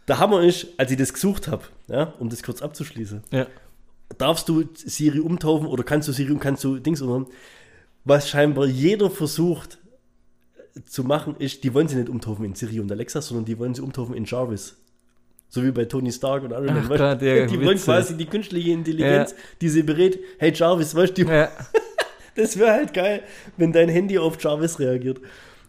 [0.07, 3.47] Der Hammer ist, als ich das gesucht habe, ja, um das kurz abzuschließen, Ja.
[4.17, 7.33] darfst du Siri umtaufen oder kannst du Siri und kannst du Dings umtaufen.
[8.05, 9.79] Was scheinbar jeder versucht
[10.85, 13.73] zu machen, ist, die wollen sie nicht umtaufen in Siri und Alexa, sondern die wollen
[13.73, 14.77] sie umtaufen in Jarvis.
[15.49, 16.87] So wie bei Tony Stark und Iron Man.
[16.87, 17.85] Gott, der die wollen Witze.
[17.85, 19.37] quasi die künstliche Intelligenz, Ja.
[19.61, 21.49] die sie berät, hey Jarvis, weißt du, ja.
[22.35, 23.23] das wäre halt geil,
[23.57, 25.19] wenn dein Handy auf Jarvis reagiert.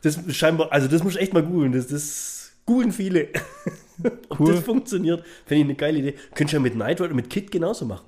[0.02, 3.28] Das scheinbar, also das musst du echt mal googeln, das, das googeln viele.
[4.28, 4.54] Ob Cool.
[4.54, 6.14] das funktioniert, finde ich eine geile Idee.
[6.34, 8.06] Könntest du ja mit Night Rider und mit Kid genauso machen.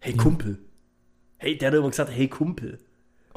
[0.00, 0.58] Hey Kumpel.
[1.36, 2.78] Hey, der hat immer gesagt, hey Kumpel.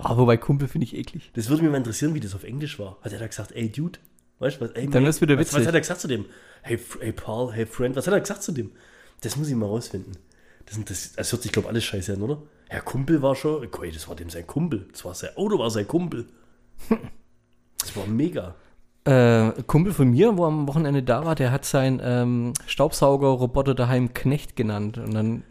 [0.04, 1.32] Oh, wobei Kumpel finde ich eklig.
[1.34, 2.98] Das würde mich mal interessieren, wie das auf Englisch war.
[3.02, 4.00] Hat er da gesagt, ey Dude?
[4.40, 4.72] Weißt du was?
[4.72, 5.68] Ey, Dann wär's wieder was, was witzig.
[5.68, 6.26] hat er gesagt zu dem?
[6.64, 8.72] Hey, hey Paul, hey Friend, was hat er gesagt zu dem?
[9.22, 10.14] Das muss ich mal rausfinden.
[10.66, 12.42] Das, das, das hört sich, glaube ich, alles scheiße an, oder?
[12.70, 14.88] Herr Kumpel war schon, okay, das war dem sein Kumpel.
[14.92, 16.26] Das war sein Auto, war sein Kumpel.
[17.80, 18.54] Das war mega.
[19.06, 24.14] Äh, Kumpel von mir, wo am Wochenende da war, der hat seinen ähm, Staubsaugerroboter daheim
[24.14, 25.00] Knecht genannt.
[25.00, 25.44] Und dann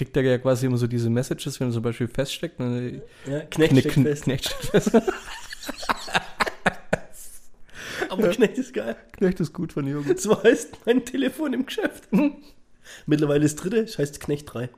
[0.00, 2.58] kriegt er ja quasi immer so diese Messages, wenn er zum Beispiel feststeckt.
[2.58, 4.22] Ne, Ja, Knecht Kne- steckt Kne- fest.
[4.24, 4.90] Knecht steckt fest.
[8.08, 8.96] Aber Knecht ist geil.
[9.12, 10.16] Knecht ist gut von Jürgen.
[10.16, 12.08] So heißt mein Telefon im Geschäft.
[13.06, 14.70] Mittlerweile das dritte, das heißt Knecht 3.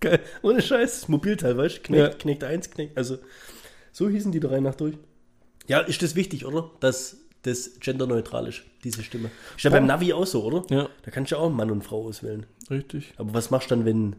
[0.00, 0.20] Geil.
[0.40, 1.82] Ohne Scheiß, Mobilteil, weißt du?
[1.82, 2.08] Knecht, Ja.
[2.18, 3.18] Knecht 1, Knecht, also
[3.92, 4.96] so hießen die drei nach durch.
[5.66, 6.70] Ja, ist das wichtig, oder?
[6.80, 9.30] Dass das genderneutral ist, diese Stimme.
[9.56, 10.64] Ist ja beim Navi auch so, oder?
[10.74, 10.88] Ja.
[11.02, 12.46] Da kannst du auch Mann und Frau auswählen.
[12.70, 13.12] Richtig.
[13.16, 14.16] Aber was machst du dann, wenn,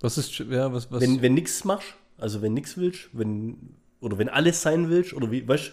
[0.00, 1.00] Was ist, ja, was, was?
[1.02, 1.94] wenn, wenn nix machst?
[2.16, 5.72] Also wenn nix willst, wenn, oder wenn alles sein willst, oder wie, weißt du?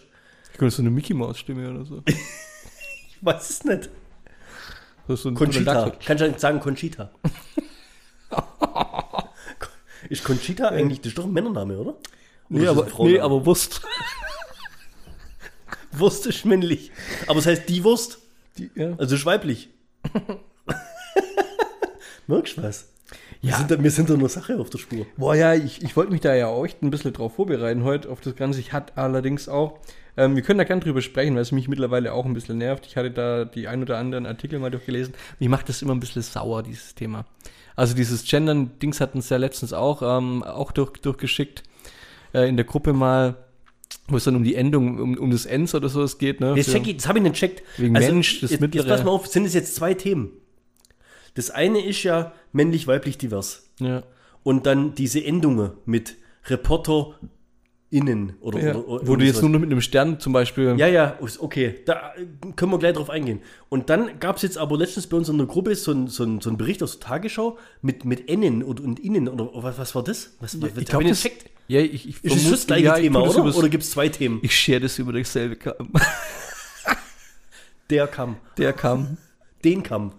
[0.52, 2.04] ich könnte so eine Mickey Maus Stimme oder so.
[3.18, 3.90] Ich weiß es nicht.
[5.08, 5.90] Das ist so ein Conchita.
[6.06, 7.12] Kannst du sagen Conchita?
[10.10, 11.92] ist Conchita eigentlich, das ist doch ein Männername, oder?
[11.92, 12.00] Oder
[12.50, 13.82] Nee, aber, nee, aber Wurst.
[16.00, 16.92] Wurst ist männlich.
[17.28, 18.20] Aber es heißt die Wurst.
[18.58, 18.94] Die, ja.
[18.98, 19.70] Also ist weiblich.
[22.28, 22.90] Merkst du was?
[23.42, 23.58] Wir, Ja.
[23.58, 25.06] sind da, wir sind da nur Sache auf der Spur.
[25.18, 28.10] Boah, ja, ich, ich wollte mich da ja auch echt ein bisschen drauf vorbereiten heute
[28.10, 28.60] auf das Ganze.
[28.60, 29.80] Ich hatte allerdings auch,
[30.18, 32.86] ähm, wir können da gern drüber sprechen, weil es mich mittlerweile auch ein bisschen nervt.
[32.88, 35.14] Ich hatte da die ein oder anderen Artikel mal durchgelesen.
[35.40, 37.26] Mich macht das immer ein bisschen sauer, dieses Thema.
[37.76, 41.62] Also dieses Gendern-Dings hatten es ja letztens auch, ähm, auch durch, durchgeschickt
[42.34, 43.36] äh, in der Gruppe mal,
[44.08, 46.40] wo es dann um die Endung, um, um das Ends oder sowas geht.
[46.40, 46.54] Ne?
[46.56, 47.64] Jetzt check ich, das habe ich nicht checkt.
[47.78, 48.86] Wegen Mensch, das jetzt, Mittlere.
[48.86, 50.32] Jetzt pass mal auf, sind es jetzt zwei Themen.
[51.34, 53.70] Das eine ist ja männlich-weiblich divers.
[53.80, 54.04] ja.
[54.44, 57.16] Und dann diese Endungen mit Reporter
[57.90, 58.76] innen oder, Ja.
[58.76, 59.42] oder, oder Wo du jetzt sowas.
[59.42, 60.76] nur noch mit einem Stern zum Beispiel.
[60.78, 61.76] Ja, ja, okay.
[61.86, 63.40] Da äh, können wir gleich drauf eingehen.
[63.70, 66.24] Und dann gab es jetzt aber letztens bei uns in der Gruppe so ein, so
[66.24, 69.28] ein, so ein Bericht aus der Tagesschau mit, mit Innen und, und Innen.
[69.28, 70.36] Oder was, was war das?
[70.42, 71.28] Was, was, ich glaube, das.
[71.68, 73.40] Ja, ich, ich Ist es vermute- das gleiche ja, Thema, oder?
[73.40, 74.40] übers- Oder gibt es zwei Themen?
[74.44, 75.92] Ich share das über dasselbe Kamm.
[77.90, 78.38] Der kam.
[78.58, 79.18] Der kam.
[79.64, 80.14] Den kam.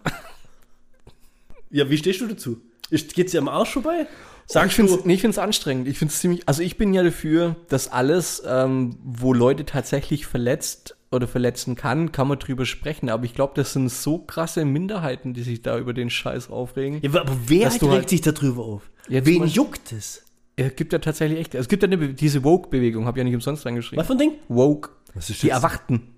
[1.71, 2.61] Ja, wie stehst du dazu?
[2.91, 4.07] Ist, geht's dir am Arsch vorbei?
[4.47, 5.89] Sagst ich finde du, es nee, ich find's anstrengend.
[5.89, 6.43] Ich finde es ziemlich.
[6.49, 12.13] Also ich bin ja dafür, dass alles, ähm, wo Leute tatsächlich verletzt oder verletzen kann,
[12.13, 13.09] kann man drüber sprechen.
[13.11, 17.01] Aber ich glaube, das sind so krasse Minderheiten, die sich da über den Scheiß aufregen.
[17.03, 18.83] ja, aber wer du regt halt- sich darüber auf?
[19.09, 20.23] Ja, Wen juckt es?
[20.59, 21.55] Es gibt ja tatsächlich echt.
[21.55, 24.01] Es gibt ja eine, diese Woke-Bewegung, habe ich ja nicht umsonst reingeschrieben.
[24.01, 24.33] Was für ein Ding?
[24.49, 24.90] Woke.
[25.14, 25.59] Was ist Die das?
[25.59, 26.14] Erwachten.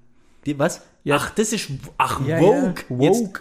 [0.47, 0.83] Die, was?
[1.03, 1.17] Ja.
[1.17, 1.69] Ach, das ist.
[1.97, 2.75] Ach, Ja, Vogue.
[2.89, 2.97] ja.
[3.01, 3.41] Jetzt, Woke.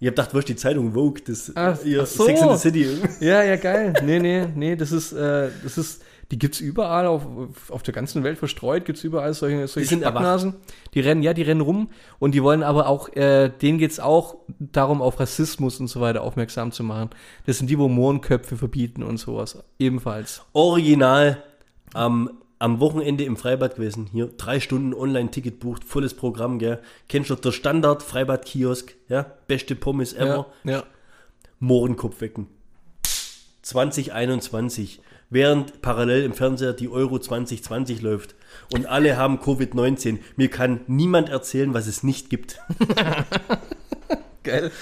[0.00, 2.24] ich hab gedacht, du hast die Zeitung Vogue, das Ach, ihr ach so.
[2.26, 2.88] Sex in the City.
[3.20, 3.92] Ja, ja, geil.
[4.04, 7.26] Nee, nee, nee, das ist, äh, das ist, die gibt's überall auf,
[7.70, 10.54] auf der ganzen Welt verstreut, gibt's überall solche, solche sind Spacknasen.
[10.94, 14.36] Die rennen, ja, die rennen rum und die wollen aber auch, äh, denen geht's auch
[14.58, 17.10] darum, auf Rassismus und so weiter aufmerksam zu machen.
[17.46, 19.62] Das sind die, wo Mohrenköpfe verbieten und sowas.
[19.78, 20.42] Ebenfalls.
[20.52, 21.42] Original
[21.94, 24.08] am, am Wochenende im Freibad gewesen.
[24.12, 26.80] Hier drei Stunden Online-Ticket bucht, volles Programm, gell.
[27.08, 29.26] Kennst du der Standard Freibad-Kiosk, ja?
[29.48, 30.46] Beste Pommes ever.
[30.62, 30.82] Ja, ja.
[31.58, 32.46] Mohrenkopf wecken.
[33.62, 35.00] 2021.
[35.30, 38.34] Während parallel im Fernseher die Euro 2020 läuft
[38.72, 40.18] und alle haben Covid-19.
[40.36, 42.60] Mir kann niemand erzählen, was es nicht gibt.
[44.42, 44.72] Geil.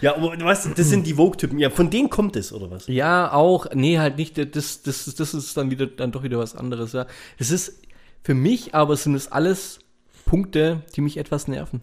[0.00, 1.58] Ja, aber was, das sind die Vogue-Typen.
[1.58, 2.86] Ja, von denen kommt es, oder was?
[2.88, 6.56] Ja, auch, nee, halt nicht, das, das, das ist dann wieder, dann doch wieder was
[6.56, 7.06] anderes, ja.
[7.38, 7.82] Es ist,
[8.22, 9.78] für mich aber sind es alles
[10.30, 11.80] Punkte, die mich etwas nerven.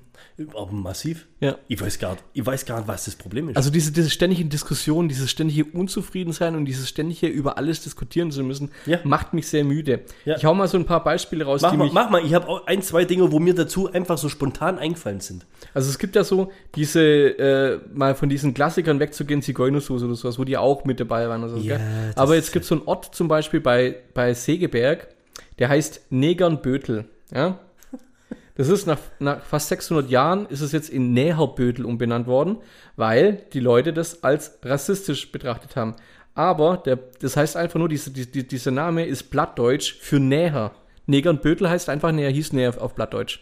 [0.56, 1.28] Aber massiv?
[1.42, 1.58] Ja.
[1.68, 3.58] Ich weiß gar nicht, was das Problem ist.
[3.58, 8.44] Also diese, diese ständige Diskussion, dieses ständige Unzufriedensein und dieses ständige über alles diskutieren zu
[8.44, 9.00] müssen, Ja.
[9.04, 10.00] macht mich sehr müde.
[10.24, 10.38] Ja.
[10.38, 12.62] Ich hau mal so ein paar Beispiele raus, mach die mal, mach mal, ich habe
[12.68, 15.46] ein, zwei Dinge, wo mir dazu einfach so spontan eingefallen sind.
[15.74, 20.40] Also es gibt ja so diese, äh, mal von diesen Klassikern wegzugehen, Zigeunersoße oder sowas,
[20.40, 21.50] wo die auch mit dabei waren.
[21.50, 21.82] So, Ja,
[22.16, 25.10] Aber jetzt gibt es so einen Ort zum Beispiel bei, bei Segeberg,
[25.60, 27.04] der heißt Negernbötel.
[27.34, 27.60] Ja?
[28.58, 32.58] Das ist nach, nach fast 600 Jahren ist es jetzt in Näherbötel umbenannt worden,
[32.96, 35.96] weil die Leute das als rassistisch betrachtet haben.
[36.34, 40.72] Aber der, das heißt einfach nur, diese, die, dieser Name ist Plattdeutsch für Näher.
[41.06, 43.40] Negernbötel heißt einfach Näher, hieß Näher auf Plattdeutsch.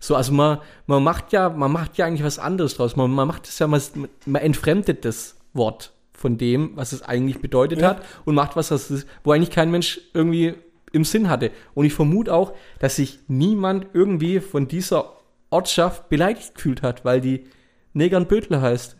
[0.00, 2.96] So, also man, man macht ja, man macht ja eigentlich was anderes draus.
[2.96, 3.80] Man, man macht es ja, man,
[4.26, 7.90] man entfremdet das Wort von dem, was es eigentlich bedeutet Ja.
[7.90, 10.54] hat und macht was, was wo eigentlich kein Mensch irgendwie
[10.92, 11.50] im Sinn hatte.
[11.74, 15.12] Und ich vermute auch, dass sich niemand irgendwie von dieser
[15.50, 17.46] Ortschaft beleidigt gefühlt hat, weil die
[17.92, 18.96] Negernbötel heißt.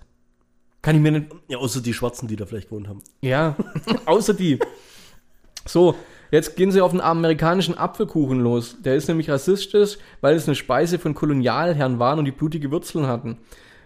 [0.83, 3.03] Kann ich mir nicht, Ja, außer die Schwarzen, die da vielleicht gewohnt haben.
[3.23, 3.57] ja,
[4.07, 4.59] außer die.
[5.65, 5.95] So,
[6.33, 8.77] jetzt gehen sie auf den amerikanischen Apfelkuchen los.
[8.83, 13.07] Der ist nämlich rassistisch, weil es eine Speise von Kolonialherren waren und die blutige Wurzeln
[13.07, 13.39] hatten.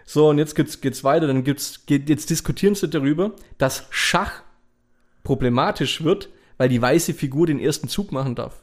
[0.05, 1.27] So, und jetzt geht's, geht's weiter.
[1.27, 4.41] Dann gibt's, geht, jetzt diskutieren sie darüber, dass Schach
[5.23, 8.61] problematisch wird, weil die weiße Figur den ersten Zug machen darf.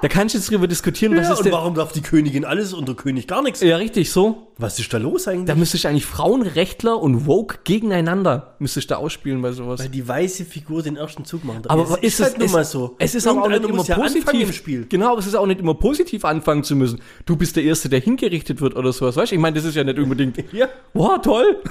[0.00, 1.52] Da kannst du jetzt drüber diskutieren, was Ja, ist und denn.
[1.52, 3.60] warum darf die Königin alles und der König gar nichts?
[3.60, 4.48] Ja, richtig, so.
[4.58, 5.44] Was ist da los eigentlich?
[5.46, 9.78] Da müsste ich eigentlich Frauenrechtler und Woke gegeneinander müsste ich da ausspielen bei sowas.
[9.78, 11.70] Weil die weiße Figur den ersten Zug macht.
[11.70, 12.96] Aber es ist es halt nun mal so.
[12.98, 14.86] Es ist aber auch nicht immer ja positiv im Spiel.
[14.88, 17.00] Genau, aber es ist auch nicht immer positiv anfangen zu müssen.
[17.24, 19.14] Du bist der Erste, der hingerichtet wird oder sowas.
[19.14, 20.36] Weißt du, ich meine, das ist ja nicht unbedingt.
[20.52, 20.68] Ja.
[20.94, 21.62] Wow, toll.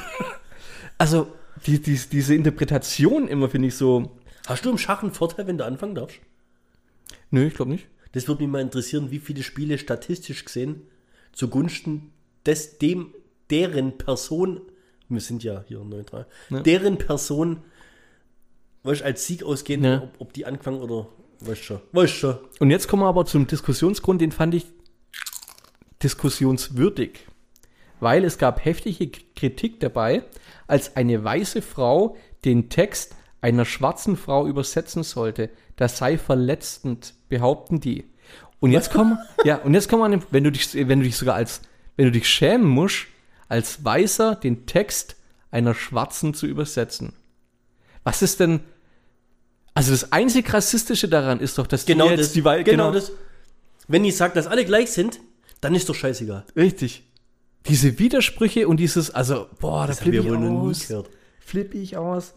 [0.97, 1.28] Also,
[1.65, 4.12] die, die, diese Interpretation immer finde ich so.
[4.47, 6.17] Hast du im Schach einen Vorteil, wenn du anfangen darfst?
[7.30, 7.88] Nö, ich glaube nicht.
[8.13, 10.82] Das würde mich mal interessieren, wie viele Spiele statistisch gesehen
[11.32, 12.12] zugunsten
[12.45, 13.13] des, dem,
[13.50, 14.62] deren Person,
[15.08, 17.62] wir sind ja hier neutral, deren Person,
[18.84, 20.02] weißt, als Sieg ausgehen, Ja.
[20.04, 21.08] ob, ob die anfangen oder,
[21.41, 22.38] weißt schon, weißt schon.
[22.60, 24.65] Und jetzt kommen wir aber zum Diskussionsgrund, den fand ich
[26.04, 27.28] diskussionswürdig.
[28.02, 30.24] Weil es gab heftige Kritik dabei,
[30.68, 35.50] als eine weiße Frau den Text einer schwarzen Frau übersetzen sollte.
[35.78, 38.06] Das sei verletzend, behaupten die.
[38.60, 41.16] Und jetzt kommen, ja, und jetzt kommen wir, an wenn du dich, wenn du dich
[41.16, 41.62] sogar als,
[41.96, 43.06] wenn du dich schämen musst,
[43.48, 45.16] als Weißer den Text
[45.50, 47.14] einer Schwarzen zu übersetzen.
[48.04, 48.62] Was ist denn,
[49.74, 52.34] also das einzig Rassistische daran ist doch, dass Genau die jetzt das.
[52.34, 53.12] die Wei- genau, das.
[53.88, 55.20] Wenn ich sage, dass alle gleich sind,
[55.60, 56.46] dann ist doch scheißegal.
[56.56, 57.04] Richtig.
[57.67, 60.93] Diese Widersprüche und dieses, also, boah, da Das flippe hab ich aus.
[61.39, 62.34] Flippe ich aus.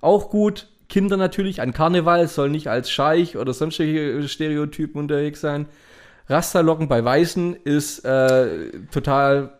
[0.00, 0.68] Auch gut.
[0.88, 5.66] Kinder natürlich an Karneval soll nicht als Scheich oder sonstige Stereotypen unterwegs sein.
[6.28, 9.58] Rasterlocken bei Weißen ist äh, total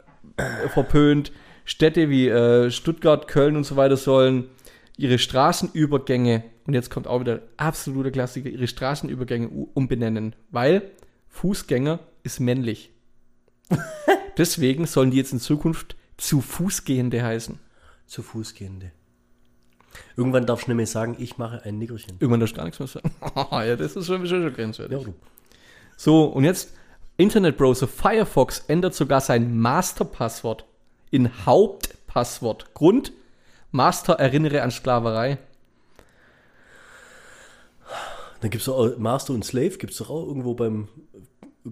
[0.69, 1.33] verpönt.
[1.65, 4.49] Städte wie äh, Stuttgart, Köln und so weiter sollen
[4.97, 10.83] ihre Straßenübergänge, und jetzt kommt auch wieder absoluter Klassiker, ihre Straßenübergänge umbenennen, weil
[11.29, 12.91] Fußgänger ist männlich.
[14.39, 17.59] Deswegen sollen die jetzt in Zukunft zu Fußgehende heißen.
[18.07, 18.93] Zu Fußgehende.
[20.17, 22.17] Irgendwann darfst du nicht mehr sagen, ich mache ein Nickerchen.
[22.21, 23.11] Irgendwann darfst du gar nichts mehr sagen.
[23.51, 25.07] ja, das ist schon, schon, schon grenzwertig.
[25.07, 25.13] Ja.
[25.97, 26.73] So, und jetzt
[27.17, 30.65] Internetbrowser Firefox ändert sogar sein Masterpasswort
[31.11, 32.75] in Hauptpasswort.
[32.75, 33.13] Grund,
[33.73, 35.39] Master erinnere an Sklaverei.
[38.41, 40.89] Dann gibt es auch Master und Slave, gibt es doch auch irgendwo beim.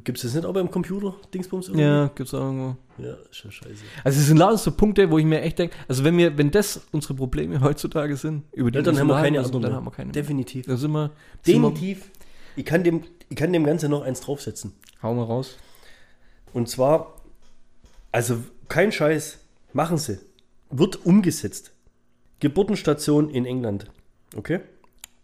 [0.04, 1.14] Gibt es das nicht auch beim Computer?
[1.32, 1.84] Dingsbums irgendwie?
[1.84, 2.76] Ja, gibt's auch irgendwo.
[2.98, 3.82] Ja, ist schon scheiße.
[4.04, 6.50] Also es sind lauter so Punkte, wo ich mir echt denke, also wenn wir, wenn
[6.50, 9.62] das unsere Probleme heutzutage sind, über die Ja, dann haben wir keine anderen.
[9.62, 10.12] dann haben wir keine.
[10.12, 10.66] Definitiv.
[10.66, 11.10] Da sind wir,
[11.42, 12.10] sind wir Definitiv.
[12.56, 14.72] Ich kann, dem, ich kann dem Ganzen noch eins draufsetzen.
[15.02, 15.56] hau mal raus.
[16.52, 17.20] Und zwar,
[18.12, 19.38] also kein Scheiß,
[19.72, 20.18] machen sie.
[20.70, 21.72] Wird umgesetzt.
[22.40, 23.86] Geburtenstation in England.
[24.34, 24.60] Okay?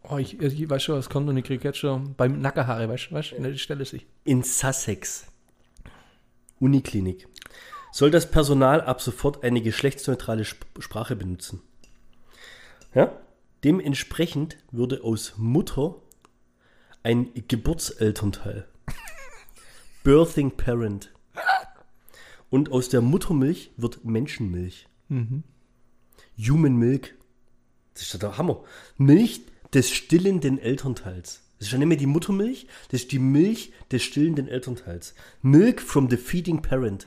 [0.08, 3.10] Oh, ich, ich weiß schon, was kommt und ich krieg jetzt schon beim Nackerhaare, weißt
[3.10, 4.06] du, weißt, du, die Stelle sich.
[4.24, 5.26] In Sussex.
[6.58, 7.28] Uniklinik.
[7.92, 11.62] Soll das Personal ab sofort eine geschlechtsneutrale Sp Sprache benutzen?
[12.94, 13.12] Ja?
[13.64, 15.96] Dementsprechend würde aus Mutter
[17.02, 18.66] ein Geburtselternteil.
[20.04, 21.12] Birthing Parent.
[22.50, 24.88] Und aus der Muttermilch wird Menschenmilch.
[26.38, 27.14] Human Milk.
[27.94, 28.62] Das ist ja der Hammer.
[28.96, 29.42] Milch
[29.74, 31.40] des stillenden Elternteils.
[31.58, 35.14] Das ist ja nicht mehr die Muttermilch, das ist die Milch des stillenden Elternteils.
[35.42, 37.06] Milk from the feeding parent.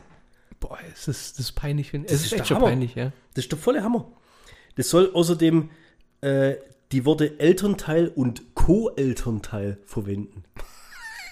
[0.62, 1.94] Boah, es ist, das ist peinlich.
[1.94, 2.02] ich.
[2.04, 2.68] Das Es ist ist echt schon Hammer.
[2.68, 3.12] peinlich, ja.
[3.34, 4.08] Das ist der volle Hammer.
[4.78, 5.70] Das soll außerdem
[6.22, 6.56] äh,
[6.92, 10.44] die Worte Elternteil und Co-Elternteil verwenden.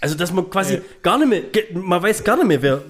[0.01, 2.83] Also, dass man quasi gar nicht mehr, man weiß gar nicht mehr, wer.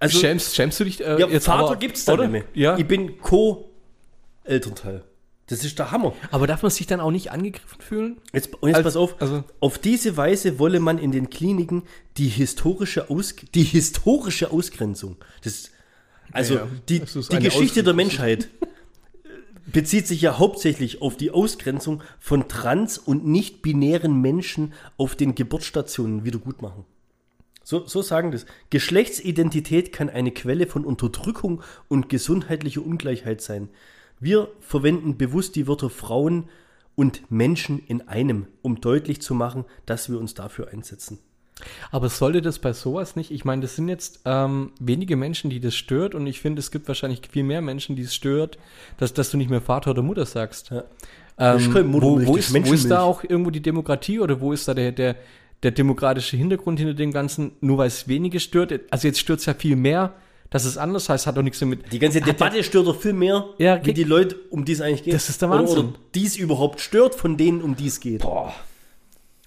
[0.00, 2.44] Also, schämst, schämst du dich äh, ja, Vater aber, gibt's da nicht mehr.
[2.54, 5.04] Ja, Ich bin Co-Elternteil.
[5.48, 6.12] Das ist der Hammer.
[6.32, 8.16] aber darf man sich dann auch nicht angegriffen fühlen?
[8.32, 9.20] Jetzt, und jetzt Als- pass auf.
[9.22, 11.84] also- auf diese Weise wolle man in den Kliniken
[12.16, 15.16] die historische, Aus, die historische Ausgrenzung.
[15.44, 15.70] Das,
[16.32, 17.94] also Ja, die, Das die Geschichte der.
[17.94, 18.48] Menschheit
[19.66, 26.24] bezieht sich ja hauptsächlich auf die Ausgrenzung von trans- und nicht-binären Menschen auf den Geburtsstationen
[26.24, 26.84] wiedergutmachen.
[27.62, 28.46] So, so sagen das.
[28.70, 33.68] Geschlechtsidentität kann eine Quelle von Unterdrückung und gesundheitlicher Ungleichheit sein.
[34.20, 36.48] Wir verwenden bewusst die Wörter Frauen
[36.94, 41.18] und Menschen in einem, um deutlich zu machen, dass wir uns dafür einsetzen.
[41.90, 43.30] Aber sollte das bei sowas nicht?
[43.30, 46.70] Ich meine, das sind jetzt ähm, wenige Menschen, die das stört und ich finde, es
[46.70, 48.58] gibt wahrscheinlich viel mehr Menschen, die es stört,
[48.98, 50.70] dass, dass du nicht mehr Vater oder Mutter sagst.
[50.70, 50.84] Ja.
[51.38, 54.74] Ähm, wo, wo, ist wo ist da auch irgendwo die Demokratie oder wo ist da
[54.74, 55.16] der, der,
[55.62, 57.52] der demokratische Hintergrund hinter dem Ganzen?
[57.60, 58.72] Nur weil es wenige stört.
[58.90, 60.14] Also jetzt stört es ja viel mehr,
[60.56, 61.92] dass es anders heißt, hat doch nichts damit.
[61.92, 65.02] Die ganze Debatte stört doch viel mehr, Ja, wie die Leute, um die es eigentlich
[65.02, 65.12] geht.
[65.14, 65.78] Das ist der Oder, Wahnsinn.
[65.90, 68.24] oder dies überhaupt stört von denen, um die es geht.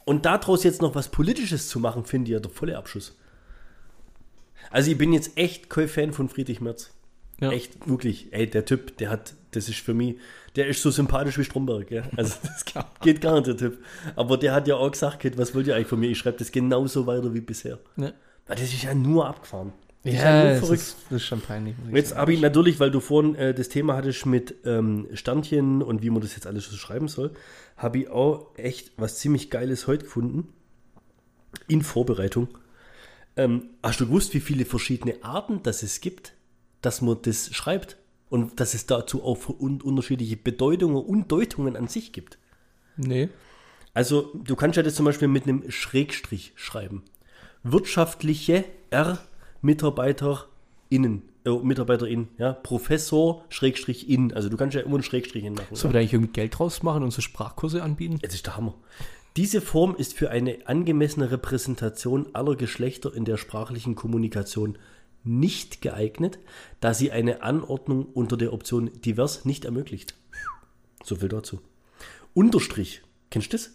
[0.05, 3.17] Und daraus jetzt noch was Politisches zu machen, finde ich ja der volle Abschuss.
[4.69, 6.91] Also ich bin jetzt echt kein Fan von Friedrich Merz.
[7.41, 7.51] Ja.
[7.51, 8.27] Echt, wirklich.
[8.31, 10.17] Ey, der Typ, der hat, das ist für mich,
[10.55, 12.03] Der ist so sympathisch wie Stromberg, ja.
[12.17, 12.65] Also das
[13.01, 13.83] geht gar nicht, der Typ.
[14.15, 16.09] Aber der hat ja auch gesagt, was wollt ihr eigentlich von mir?
[16.11, 17.79] Ich schreibe das genauso weiter wie bisher.
[17.97, 18.11] Ja,
[18.45, 19.73] Weil das ist ja nur abgefahren.
[20.03, 21.77] Ja das, ist, das ist schon peinlich.
[21.77, 25.07] muss ich Jetzt habe ich natürlich, weil du vorhin äh, das Thema hattest mit ähm,
[25.13, 27.31] Sternchen und wie man das jetzt alles so schreiben soll,
[27.75, 30.53] habe ich auch echt was ziemlich Geiles heute gefunden.
[31.67, 32.47] In Vorbereitung.
[33.35, 36.33] Ähm, hast du gewusst, wie viele verschiedene Arten das es gibt,
[36.81, 37.97] dass man das schreibt?
[38.29, 42.37] Und dass es dazu auch un unterschiedliche Bedeutungen und Deutungen an sich gibt?
[42.95, 43.29] Nee.
[43.95, 47.03] Also, du kannst ja das zum Beispiel mit einem Schrägstrich schreiben.
[47.63, 49.17] Wirtschaftliche R
[49.61, 54.33] MitarbeiterInnen, äh, MitarbeiterInnen, ja, Professor Schrägstrich in.
[54.33, 55.75] Also, du kannst ja immer einen Schrägstrich hin machen.
[55.75, 58.19] Sollen wir da eigentlich irgendwie Geld draus machen und so Sprachkurse anbieten?
[58.21, 58.75] Jetzt ist der Hammer.
[59.37, 64.77] Diese Form ist für eine angemessene Repräsentation aller Geschlechter in der sprachlichen Kommunikation
[65.23, 66.39] nicht geeignet,
[66.79, 70.15] da sie eine Anordnung unter der Option divers nicht ermöglicht.
[71.03, 71.61] So viel dazu.
[72.33, 73.01] Unterstrich.
[73.29, 73.71] Kennst du das?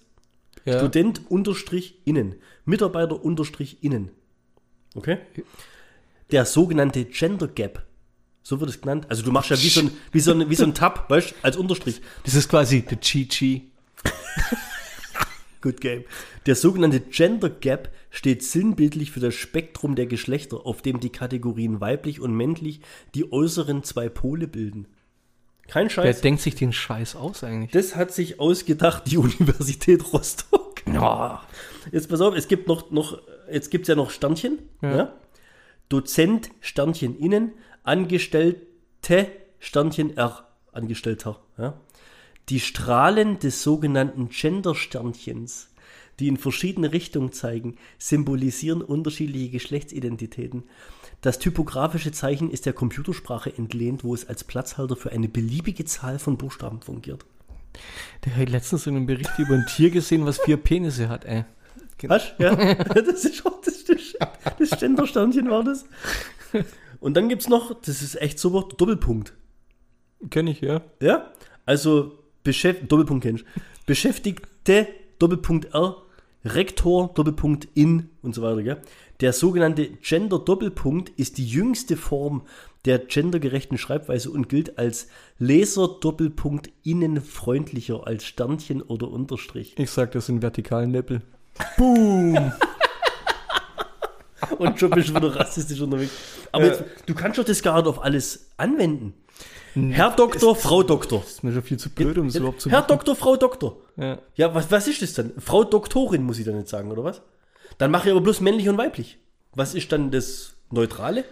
[0.64, 0.78] Ja.
[0.78, 2.36] Student unterstrich innen.
[2.64, 4.10] Mitarbeiter unterstrich innen.
[4.94, 5.18] Okay?
[6.30, 7.82] Der sogenannte Gender Gap.
[8.42, 9.06] So wird es genannt.
[9.08, 11.30] Also du machst ja wie so ein, wie so ein, wie so ein Tab, weißt
[11.30, 12.00] du, als Unterstrich.
[12.24, 13.70] Das ist quasi der Chi-Chi.
[15.62, 16.04] Good game.
[16.44, 21.80] Der sogenannte Gender Gap steht sinnbildlich für das Spektrum der Geschlechter, auf dem die Kategorien
[21.80, 22.80] weiblich und männlich
[23.14, 24.86] die äußeren zwei Pole bilden.
[25.66, 26.20] Kein Wer Scheiß.
[26.20, 27.70] denkt sich den Scheiß aus eigentlich?
[27.70, 30.82] Das hat sich ausgedacht die Universität Rostock.
[30.86, 31.42] Ja.
[31.90, 34.58] Jetzt pass auf, es gibt noch, noch jetzt gibt es ja noch Sternchen.
[34.82, 35.14] Ja.
[35.88, 41.40] Dozent, Sternchen innen, Angestellte, Sternchen R, Angestellter.
[41.58, 41.80] Ja.
[42.48, 45.70] Die Strahlen des sogenannten Gender-Sternchens,
[46.20, 50.64] die in verschiedene Richtungen zeigen, symbolisieren unterschiedliche Geschlechtsidentitäten.
[51.20, 56.18] Das typografische Zeichen ist der Computersprache entlehnt, wo es als Platzhalter für eine beliebige Zahl
[56.18, 57.24] von Buchstaben fungiert.
[58.24, 61.44] Der hat letztens in einem Bericht über ein Tier gesehen, was vier Penisse hat, ey.
[62.02, 62.32] Was?
[62.38, 64.00] Ja, das ist auch das, das,
[64.58, 65.84] das Ständersternchen war das.
[67.00, 69.34] Und dann gibt es noch, das ist echt super, Doppelpunkt.
[70.30, 70.82] Kenn ich, ja.
[71.00, 71.32] Ja,
[71.66, 73.44] also Beschäft Doppelpunkt kennst.
[73.86, 75.96] Beschäftigte, Doppelpunkt R,
[76.44, 78.62] Rektor, Doppelpunkt in und so weiter.
[78.62, 78.82] Gell?
[79.20, 82.42] Der sogenannte Gender-Doppelpunkt ist die jüngste Form
[82.84, 89.74] der gendergerechten Schreibweise und gilt als Leser-Doppelpunkt innen freundlicher als Sternchen oder Unterstrich.
[89.78, 91.22] Ich sag, das sind vertikalen Nippel.
[94.58, 96.12] Und schon bist du wieder rassistisch unterwegs.
[96.52, 99.14] Aber jetzt, du kannst doch das gar nicht auf alles anwenden.
[99.74, 101.20] Herr Doktor, Frau Doktor.
[101.20, 103.78] Das ist mir schon viel zu blöd, um es überhaupt zu Herr Doktor, Frau Doktor.
[103.96, 104.18] Ja.
[104.36, 105.32] Ja, was, was ist das dann?
[105.38, 107.22] Frau Doktorin muss ich dann nicht sagen, oder was?
[107.78, 109.18] Dann mache ich aber bloß männlich und weiblich.
[109.52, 111.24] Was ist dann das Neutrale?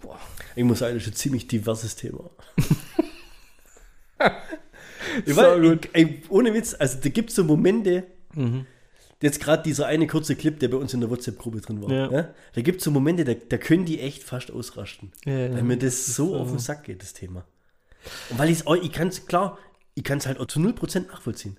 [0.00, 0.18] Boah,
[0.56, 2.30] ich muss sagen, das ist ein ziemlich diverses Thema.
[5.24, 5.86] ich weiß, gut.
[5.86, 8.04] ich, ey, ohne Witz, also da gibt es so Momente,
[9.22, 12.10] jetzt gerade dieser eine kurze Clip, der bei uns in der WhatsApp-Gruppe drin war, Ja.
[12.10, 12.28] ja.
[12.54, 15.12] da gibt es so Momente, da, da können die echt fast ausrasten.
[15.24, 17.44] Ja, weil mir das so auf den Sack geht, das Thema.
[18.30, 19.58] Und weil ich kann es, klar,
[19.94, 21.56] ich kann es halt auch zu 0% nachvollziehen.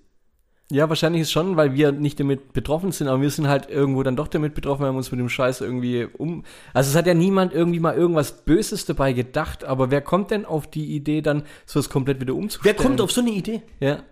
[0.72, 4.04] Ja, wahrscheinlich ist schon, weil wir nicht damit betroffen sind, aber wir sind halt irgendwo
[4.04, 6.44] dann doch damit betroffen, weil wir uns mit dem Scheiß irgendwie um.
[6.76, 10.46] Also es hat ja niemand irgendwie mal irgendwas Böses dabei gedacht, aber wer kommt denn
[10.46, 12.78] auf die Idee, dann sowas komplett wieder Wer umzustellen?
[12.78, 13.64] kommt auf so eine Idee?
[13.80, 14.04] Ja.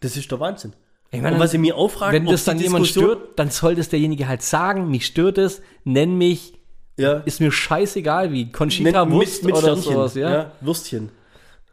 [0.00, 0.74] Das ist der Wahnsinn.
[1.14, 3.74] Ich meine, und was ich mir auch frage, Wenn das dann jemand stört, dann soll
[3.74, 6.54] das derjenige halt sagen, mich stört es, nenn mich,
[6.96, 10.30] ja, ist mir scheißegal wie, Conchita nennt- Wurst oder Sternchen, sowas, ja?
[10.30, 10.52] ja.
[10.60, 11.10] Würstchen.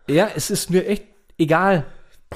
[0.08, 1.06] es ist mir echt
[1.38, 1.86] egal,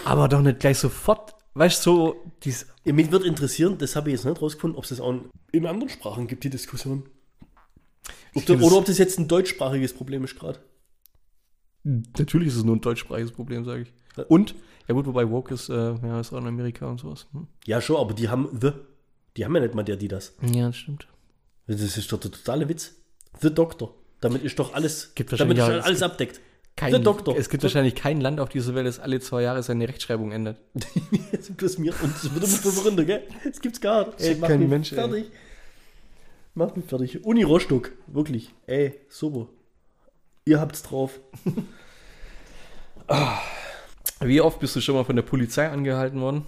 [0.04, 4.10] aber doch nicht gleich sofort, weißt du, so, dies, Ja, mich würde interessieren, das habe
[4.10, 5.14] ich jetzt nicht rausgefunden, ob es das auch
[5.52, 7.04] in- anderen Sprachen gibt, die Diskussion.
[8.34, 10.60] Ob Ich da, find oder ob das jetzt ein deutschsprachiges Problem ist gerade.
[11.84, 13.94] Natürlich ist es nur ein deutschsprachiges Problem, sage ich.
[14.18, 14.24] Ja.
[14.28, 14.56] Und,
[14.88, 17.28] ja gut, wobei Woke ist, äh, ja, ist auch in Amerika und sowas.
[17.32, 17.48] Hm?
[17.66, 18.72] Ja, schon, aber die haben The.
[19.38, 20.36] Die haben ja nicht mal der, die das.
[20.42, 21.08] Ja, das stimmt.
[21.68, 22.96] Das ist doch der totale Witz.
[23.42, 23.94] The Doctor.
[24.22, 26.40] Damit ist doch alles, Gibt damit ist schon alles abdeckt.
[26.76, 27.38] Kein, The Doctor.
[27.38, 30.58] Es gibt wahrscheinlich kein Land auf dieser Welt, das alle zwei Jahre seine Rechtschreibung ändert.
[31.32, 33.24] Jetzt bloß mir und das wird immer verwirrender, gell?
[33.44, 34.20] Das gibt's gar nicht.
[34.20, 34.96] Das mach kein mich Mensch, ey.
[34.98, 35.32] fertig.
[36.54, 37.24] Mach mich fertig.
[37.24, 38.54] Uni Rostock, wirklich.
[38.68, 39.48] Ey, super.
[40.46, 41.20] Ihr habt's drauf.
[44.28, 46.46] Wie oft bist du schon mal von der Polizei angehalten worden?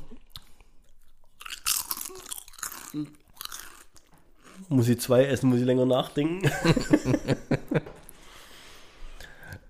[4.70, 6.50] Muss ich zwei essen, muss ich länger nachdenken.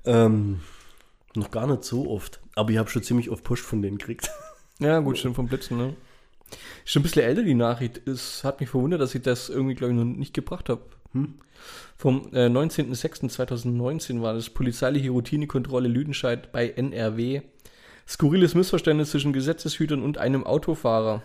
[0.06, 0.62] ähm,
[1.36, 2.40] noch gar nicht so oft.
[2.56, 4.32] Aber ich habe schon ziemlich oft Post von denen gekriegt.
[4.80, 5.96] Ja, gut, stimmt vom Blitzen, ne?
[6.86, 8.08] Ist schon ein bisschen älter, die Nachricht.
[8.08, 10.82] Es hat mich verwundert, dass ich das irgendwie, glaube ich, noch nicht gebracht habe.
[11.98, 17.42] Vom äh, 19.06.2019 war das polizeiliche Routinekontrolle Lüdenscheid bei NRW.
[18.08, 21.22] Skurriles Missverständnis zwischen Gesetzeshütern und einem Autofahrer.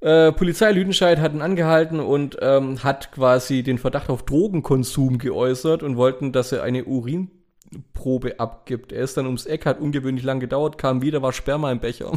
[0.00, 5.82] Äh, Polizei Lüdenscheid hat ihn angehalten und ähm, hat quasi den Verdacht auf Drogenkonsum geäußert
[5.82, 8.92] und wollten, dass er eine Urinprobe abgibt.
[8.92, 12.12] Er ist dann ums Eck, hat ungewöhnlich lang gedauert, kam wieder, war Sperma im Becher.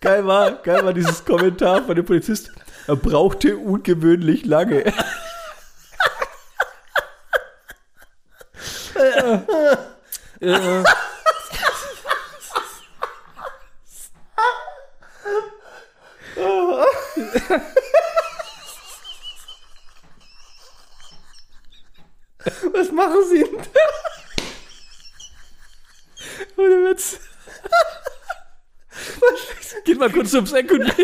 [0.00, 2.52] geil war, geil war dieses Kommentar von dem Polizist.
[2.86, 4.92] Er brauchte ungewöhnlich lange.
[22.72, 23.60] Was machen sie denn?
[26.56, 27.18] Ohne Witz.
[29.84, 30.96] Geht mal kurz ums Eck und, und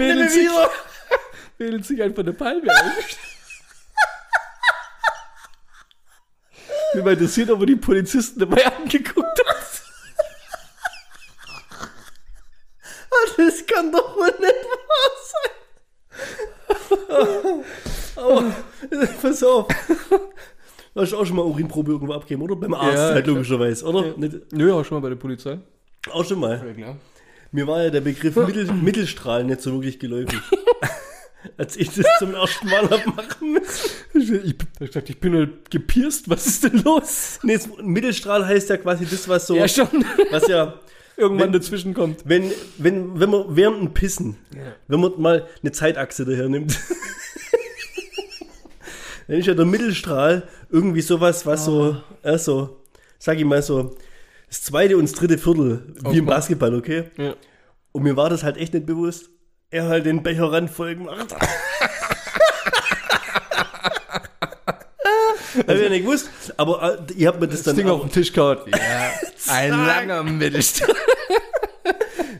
[0.00, 0.48] wedelt, sich,
[1.58, 2.94] wedelt sich einfach eine Palme auf.
[6.94, 9.56] Mir mal interessiert, ob er die Polizisten dabei angeguckt hat.
[13.36, 15.50] Das kann doch wohl nicht wahr sein.
[18.16, 18.44] Aber,
[19.22, 19.66] pass auf.
[20.94, 22.56] Du hast auch schon mal Urinprobe irgendwo abgegeben, oder?
[22.56, 24.16] Beim Arzt Ja, halt logischerweise, oder?
[24.16, 25.58] Nicht, Nö, auch schon mal bei der Polizei.
[26.12, 26.58] auch schon mal.
[26.74, 26.96] klar.
[27.52, 30.38] Mir war ja der Begriff Mittel, Mittelstrahl nicht so wirklich geläufig.
[31.56, 33.90] Als ich das zum ersten Mal hab machen müssen.
[34.14, 36.28] Ich, ich, ich dachte, ich bin halt gepierst.
[36.28, 37.38] Was ist denn los?
[37.42, 39.88] Nee, das Mittelstrahl heißt ja quasi das, was so, Ja, schon.
[40.30, 40.78] was ja,
[41.16, 42.22] Irgendwann Wenn- dazwischen kommt.
[42.24, 44.36] wenn, wenn, wenn man während dem Pissen,
[44.88, 46.78] wenn man mal eine Zeitachse daher nimmt,
[49.28, 52.78] dann ist ja der Mittelstrahl irgendwie sowas, was so, äh, so,
[53.18, 53.96] sag ich mal so,
[54.50, 56.26] das zweite und das dritte Viertel, wie im Aufmacht.
[56.26, 57.04] Basketball, okay?
[57.16, 57.34] Ja.
[57.92, 59.30] Und mir war das halt echt nicht bewusst.
[59.70, 61.34] Er halt den Becher ranvoll gemacht.
[65.56, 67.96] Hab ich ja nicht gewusst, aber äh, ihr habt mir das, Das dann Ding auch,
[67.96, 68.66] auf den Tisch kaut.
[68.68, 69.12] Ja,
[69.48, 70.94] ein langer Mittelstrahl.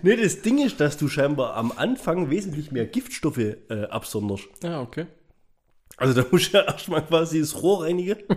[0.02, 4.44] Nee, das Ding ist, dass du scheinbar am Anfang wesentlich mehr Giftstoffe äh, absonderst.
[4.62, 5.04] Ja, okay.
[5.97, 8.16] Also da musst du ja erstmal quasi das Rohr reinigen.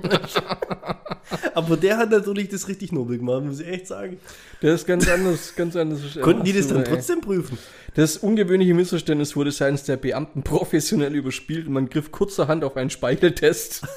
[1.53, 4.19] aber der hat natürlich das richtig nobel gemacht, muss ich echt sagen.
[4.61, 6.01] Der ist ganz anders, ganz anders.
[6.21, 7.57] Konnten die das dann trotzdem prüfen?
[7.95, 12.89] Das ungewöhnliche Missverständnis wurde seitens der Beamten professionell überspielt und man griff kurzerhand auf einen
[12.89, 13.83] Speicheltest.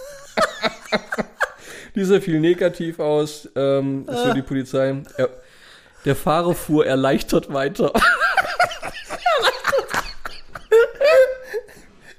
[1.96, 5.02] Dieser fiel negativ aus, ähm, so die Polizei.
[5.16, 5.30] Er,
[6.04, 7.92] der Fahrer fuhr erleichtert weiter.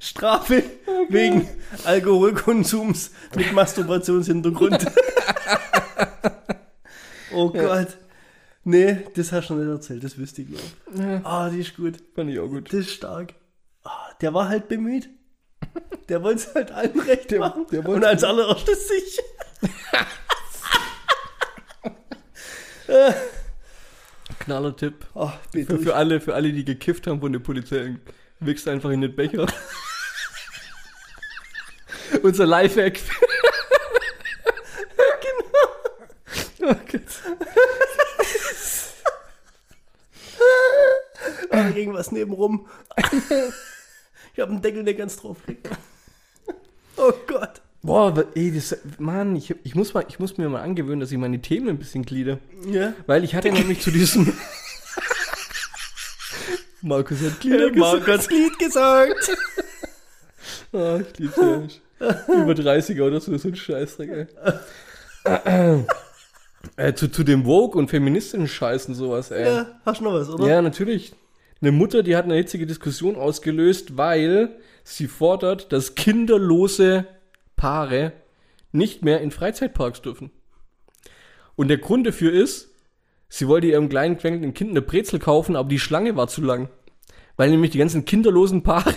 [0.07, 0.63] Strafe
[1.09, 1.47] wegen
[1.83, 4.85] Alkoholkonsums mit Masturbationshintergrund.
[7.33, 7.97] oh Gott.
[8.63, 11.23] Nee, das hast du noch nicht erzählt, das wüsste ich noch.
[11.23, 11.95] Ah, die ist gut.
[12.15, 12.67] Fand ich auch gut.
[12.67, 13.33] Das ist stark.
[13.83, 15.09] Ah, der war halt bemüht.
[16.09, 17.65] Der wollte es halt allen recht Der- machen.
[17.71, 19.19] der Und als allererstes sich.
[24.39, 25.05] Knaller Tipp.
[25.13, 25.29] Oh.
[25.51, 27.95] Für, für, alle, für alle, die gekifft haben von der Polizei,
[28.39, 29.45] wichst einfach in den Becher.
[32.23, 32.99] Unser Lifehack.
[35.21, 36.71] genau.
[36.71, 37.01] Oh Gott.
[41.49, 42.67] Ah, irgendwas nebenrum.
[44.33, 45.69] ich habe einen Deckel, der ganz drauf liegt.
[46.97, 47.61] Oh Gott.
[47.83, 51.11] Boah, aber, ey, das, Mann, ich, ich, muss mal, ich muss mir mal angewöhnen, dass
[51.11, 52.39] ich meine Themen ein bisschen glieder.
[52.65, 52.93] Ja.
[53.05, 54.33] Weil ich hatte nämlich zu diesem.
[56.81, 58.07] Markus hat Glieder Marc gesagt.
[58.07, 59.37] hat's Lied gesagt.
[60.73, 61.63] Ah, ich lieb's ja.
[62.27, 64.27] Über 30er oder so, so ein Scheißdreck, ey.
[66.77, 69.45] äh, zu, zu dem Vogue und feministischen Scheiß und sowas, ey.
[69.45, 70.47] Ja, hast du noch was, oder?
[70.47, 71.13] Ja, natürlich.
[71.61, 77.07] Eine Mutter, die hat eine hitzige Diskussion ausgelöst, weil sie fordert, dass kinderlose
[77.55, 78.13] Paare
[78.71, 80.29] nicht mehr in Freizeitparks dürfen.
[81.55, 82.69] Und der Grund dafür ist,
[83.27, 86.69] sie wollte ihrem kleinen quengelnden Kind eine Brezel kaufen, aber die Schlange war zu lang.
[87.35, 88.93] Weil nämlich die ganzen kinderlosen Paare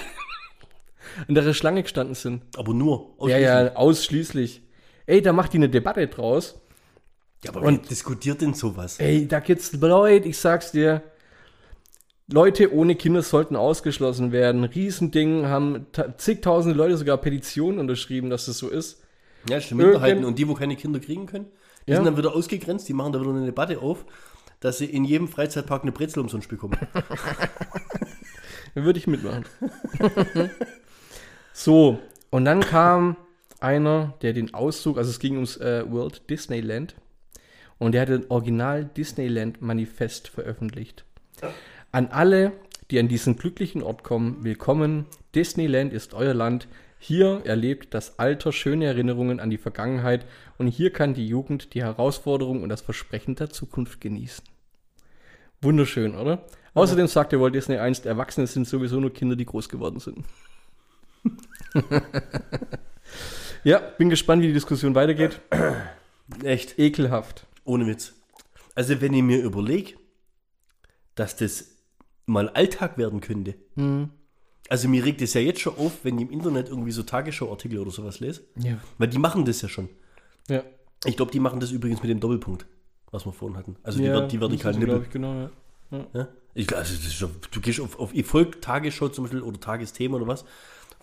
[1.29, 2.43] in der Schlange gestanden sind.
[2.57, 3.15] Aber nur.
[3.29, 4.63] Ja, ja, ausschließlich.
[5.07, 6.61] Ey, da macht die eine Debatte draus.
[7.45, 8.99] ja aber Und- diskutiert denn sowas?
[9.01, 11.03] Ey, da gibt's Leute, ich sag's dir.
[12.33, 14.63] Leute ohne Kinder sollten ausgeschlossen werden.
[14.63, 19.03] Riesending, haben ta- zigtausende Leute sogar Petitionen unterschrieben, dass das so ist.
[19.49, 19.81] Ja, stimmt.
[19.83, 21.47] Minderheiten und die, wo keine Kinder kriegen können,
[21.87, 21.97] die Ja.
[21.97, 24.05] sind dann wieder ausgegrenzt, die machen da wieder eine Debatte auf,
[24.61, 26.77] dass sie in jedem Freizeitpark eine Brezel umsonst bekommen.
[28.75, 29.45] Würde ich mitmachen.
[31.53, 31.99] so,
[32.31, 33.17] und dann kam
[33.61, 36.95] einer, der den Auszug, also es ging ums äh, World Disneyland,
[37.79, 41.05] und der hat ein Original Disneyland Manifest veröffentlicht.
[41.93, 42.53] An alle,
[42.91, 45.07] die an diesen glücklichen Ort kommen, willkommen.
[45.35, 46.69] Disneyland ist euer Land.
[46.99, 50.27] Hier erlebt das Alter schöne Erinnerungen an die Vergangenheit
[50.59, 54.45] und hier kann die Jugend die Herausforderung und das Versprechen der Zukunft genießen.
[55.63, 56.45] Wunderschön, oder?
[56.75, 60.27] Außerdem sagte Walt Disney einst, Erwachsene sind sowieso nur Kinder, die groß geworden sind.
[63.65, 65.41] ja, bin gespannt, wie die Diskussion weitergeht.
[66.43, 66.79] Echt.
[66.79, 67.47] Ekelhaft.
[67.65, 68.13] Ohne Witz.
[68.75, 69.95] Also, wenn ich mir überlege,
[71.15, 71.67] dass das
[72.27, 73.55] mal Alltag werden könnte.
[74.69, 77.79] Also, mir regt es ja jetzt schon auf, wenn ich im Internet irgendwie so Tagesschau-Artikel
[77.79, 78.43] oder sowas lese.
[78.57, 78.79] Ja.
[78.99, 79.89] Weil die machen das ja schon.
[80.49, 80.63] Ja.
[81.05, 82.67] Ich glaube, die machen das übrigens mit dem Doppelpunkt,
[83.11, 83.77] was wir vorhin hatten.
[83.83, 85.03] Also, die, ja, vert- die vertikalen Nippel.
[85.03, 85.51] ich, genau, ja.
[86.15, 86.29] Ja?
[86.55, 90.17] Ich, glaub, also schon, du gehst auf, auf ich folge Tagesschau zum Beispiel oder Tagesthema
[90.17, 90.45] oder was,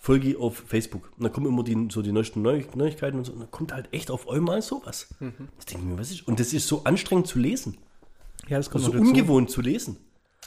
[0.00, 1.10] folge ich auf Facebook.
[1.16, 3.32] Und dann kommen immer die, so die neuesten Neu Neuigkeiten und so.
[3.32, 5.08] Und dann kommt halt echt auf einmal sowas.
[5.20, 5.32] Mhm.
[5.56, 6.26] Das denke ich mir, was ist?
[6.28, 7.76] Und das ist so anstrengend zu lesen.
[8.48, 9.02] Ja, das kommt So dazu.
[9.04, 9.96] ungewohnt zu lesen.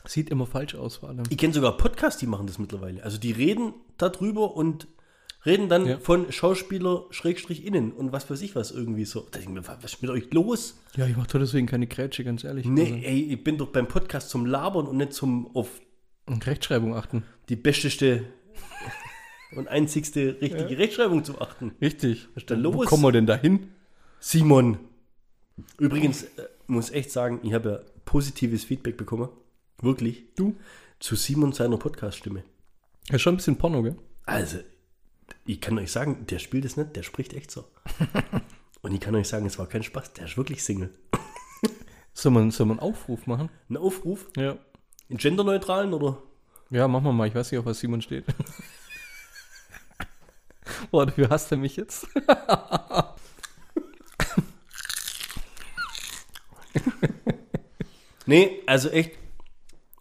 [0.05, 1.23] Sieht immer falsch aus, vor allem.
[1.29, 3.03] Ich kenne sogar Podcasts, die machen das mittlerweile.
[3.03, 4.87] Also die reden darüber und
[5.45, 5.97] reden dann Ja.
[5.99, 9.19] von Schauspieler Schrägstrich innen und was weiß ich was irgendwie so.
[9.31, 10.79] Da denke ich mir, was ist mit euch los?
[10.95, 12.65] Ja, ich mache deswegen keine Grätsche, ganz ehrlich.
[12.65, 15.67] Nee, ey, ich bin doch beim Podcast zum Labern und nicht zum auf
[16.25, 17.23] Also, Rechtschreibung achten.
[17.49, 18.23] die besteste
[19.55, 21.73] und einzigste richtige Rechtschreibung zu achten.
[21.81, 22.27] Richtig.
[22.33, 22.85] Was ist da Wo los?
[22.85, 23.71] kommen wir denn da hin?
[24.19, 24.77] Simon.
[25.77, 29.29] Übrigens, äh, muss echt sagen, ich habe ja positives Feedback bekommen.
[29.81, 30.25] Wirklich.
[30.35, 30.55] Du?
[30.99, 32.43] Zu Simon seiner Podcast-Stimme.
[33.09, 33.97] Ja, schon ein bisschen Porno, gell?
[34.25, 34.59] Also,
[35.45, 37.65] ich kann euch sagen, der spielt es nicht, der spricht echt so.
[38.81, 40.91] Und ich kann euch sagen, es war kein Spaß, der ist wirklich Single.
[42.13, 43.49] Soll man, soll man einen Aufruf machen?
[43.69, 44.29] Ein Aufruf?
[44.35, 44.57] Ja.
[45.07, 46.21] In genderneutralen oder?
[46.69, 47.27] Ja, machen wir mal.
[47.27, 48.25] Ich weiß nicht, auf was Simon steht.
[50.91, 52.07] Boah, dafür hasst er mich jetzt.
[58.25, 59.11] Nee, also echt,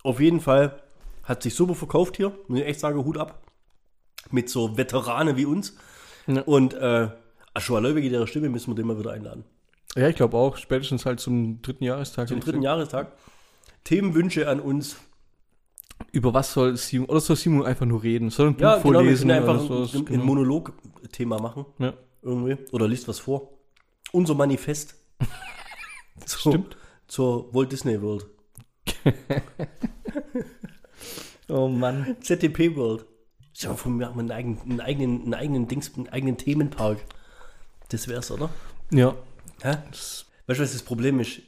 [0.05, 0.83] auf jeden Fall
[1.25, 2.33] hat sich super verkauft hier.
[2.49, 3.43] Muss ich echt sagen, Hut ab.
[4.31, 5.77] Mit so Veteranen wie uns.
[6.27, 6.43] Ja.
[6.43, 7.09] Und äh,
[7.55, 9.45] Aschua Leuwege, der Stimme, müssen wir den mal wieder einladen.
[9.97, 10.57] Ja, ich glaube auch.
[10.57, 12.29] Spätestens halt zum dritten Jahrestag.
[12.29, 12.63] Zum dritten.
[12.63, 13.13] Jahrestag.
[13.83, 14.97] Themenwünsche an uns.
[16.13, 18.31] Über was soll Simon, oder soll Simon einfach nur reden?
[18.31, 20.25] Soll ein Buch Ja, genau, wir vorlesen können einfach oder ein, ein Genau.
[20.25, 21.67] Monolog-Thema machen.
[21.79, 21.95] Ja.
[22.23, 22.57] Irgendwie.
[22.73, 23.51] Oder liest was vor.
[24.13, 24.95] Unser Manifest.
[26.27, 26.77] Zur- Stimmt.
[27.07, 28.27] Zur Walt Disney World.
[31.49, 32.17] Oh Mann.
[32.21, 33.05] ZDP World.
[33.55, 36.99] Ja, von mir haben wir einen eigenen, einen eigenen, einen eigenen Dings, einen eigenen Themenpark.
[37.89, 38.51] Das wär's, oder?
[38.93, 39.17] Ja.
[39.63, 39.77] Hä?
[39.91, 41.43] Weißt du, was das Problem ist?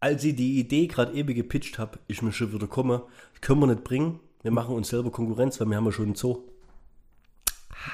[0.00, 3.66] Als ich die Idee gerade eben gepitcht habe, ist mir schon wieder das können wir
[3.66, 4.20] nicht bringen.
[4.42, 6.44] Wir machen uns selber Konkurrenz, weil wir haben ja schon einen Zoo.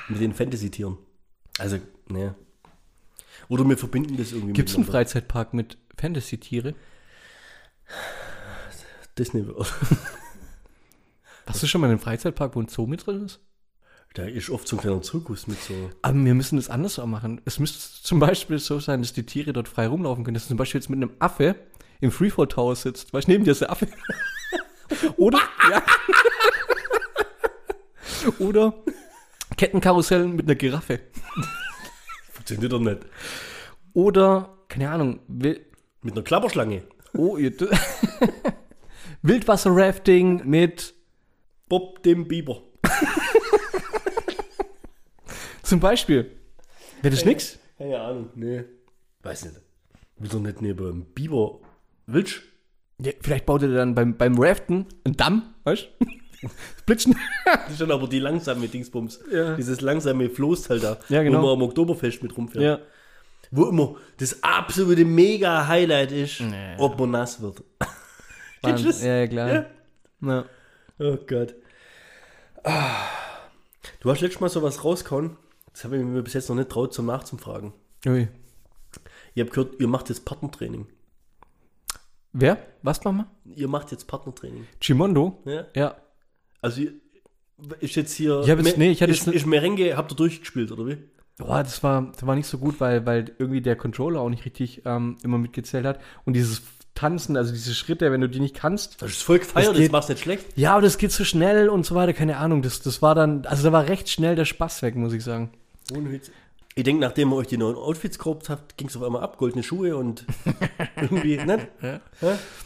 [0.09, 0.99] Mit den Fantasy-Tieren.
[1.59, 1.79] Also,
[2.09, 2.35] ne.
[3.49, 4.85] Oder wir verbinden das irgendwie Gibt es einen.
[4.85, 6.75] Freizeitpark mit Fantasy-Tiere?
[9.19, 9.73] Disney World.
[11.47, 13.41] Warst du schon mal in einem Freizeitpark, wo ein Zoo mit drin ist?
[14.15, 15.75] Da ist oft so ein kleiner Zirkus mit so.
[16.03, 17.41] Aber wir müssen das anders auch machen.
[17.45, 20.35] Es müsste zum Beispiel so sein, dass die Tiere dort frei rumlaufen können.
[20.35, 21.57] Dass du zum Beispiel jetzt mit einem Affe
[22.01, 23.13] im Freefall Tower sitzt.
[23.13, 23.89] Weißt du, neben dir ist der Affe.
[25.17, 25.41] Oder?
[25.69, 25.83] ja.
[28.39, 28.75] Oder
[29.57, 31.01] Kettenkarussell mit einer Giraffe.
[32.33, 33.01] Funktioniert doch nicht.
[33.95, 35.61] Oder, keine Ahnung, Wil
[36.03, 36.85] Mit einer Klapperschlange.
[37.15, 37.53] oh, ihr
[39.23, 40.95] Wildwasser-Rafting mit
[41.69, 42.63] Bob dem Biber.
[45.65, 46.31] Zum Beispiel.
[47.03, 47.59] Wäre das nix?
[47.79, 48.31] Keine Ahnung.
[48.35, 48.65] Nee.
[49.23, 49.61] Weiß nicht.
[50.19, 51.61] Will doch nicht neben einem Biber.
[52.07, 52.43] Willst
[53.01, 56.07] Ja, vielleicht baut er dann beim, beim Raften einen Damm, weißt du?
[56.81, 57.17] Splitschen.
[57.45, 59.21] Das ist dann aber die langsame Dingsbums.
[59.33, 59.57] Ja.
[59.57, 60.99] Dieses langsame Floßteil da.
[61.09, 61.39] Ja, genau.
[61.43, 62.63] Wo man am Oktoberfest mit rumfährt.
[62.65, 62.79] ja.
[63.51, 66.75] Wo immer das absolute Mega-Highlight ist, Nee.
[66.79, 67.63] ob man nass wird.
[68.63, 69.03] Kennst du das?
[69.05, 69.49] Ja, ja, klar.
[69.53, 69.67] Ja.
[70.23, 70.45] Ja.
[70.99, 71.55] Oh Gott.
[72.65, 72.97] Ah.
[74.01, 75.37] Du hast letztes Mal sowas rausgehauen.
[75.75, 77.73] Das habe ich mir bis jetzt noch nicht traut zum Nachzufragen.
[78.07, 78.29] Ui.
[79.35, 80.87] Ihr habt gehört, ihr macht jetzt Partnertraining.
[82.33, 82.59] Wer?
[82.83, 83.57] Was machen wir?
[83.57, 84.67] Ihr macht jetzt Partnertraining.
[84.81, 85.43] Chimondo?
[85.45, 85.65] Ja?
[85.75, 85.97] Ja.
[86.63, 86.83] Also
[87.81, 88.41] ist jetzt hier.
[88.45, 90.97] Ich hab jetzt- nee, ich hatte ist, jetzt ist Merengue, habt ihr durchgespielt, oder wie?
[91.39, 94.45] Boah, das war, das war nicht so gut, weil, weil irgendwie der Controller auch nicht
[94.45, 96.01] richtig ähm, immer mitgezählt hat.
[96.25, 96.63] Und dieses
[96.95, 99.03] Tanzen, also diese Schritte, wenn du die nicht kannst.
[99.03, 100.47] Das ist voll gefeiert, das, geht- machst nicht schlecht.
[100.57, 102.63] Ja, aber das geht so schnell und so weiter, keine Ahnung.
[102.63, 105.51] Das, das war dann, also da war recht schnell der Spaß weg, muss ich sagen.
[105.93, 106.21] Ohne.
[106.77, 109.37] Ich denke, nachdem ihr euch die neuen Outfits gekauft habt, ging es auf einmal ab,
[109.39, 110.25] goldene Schuhe und
[110.97, 111.69] irgendwie, nicht?
[111.81, 112.01] Ja.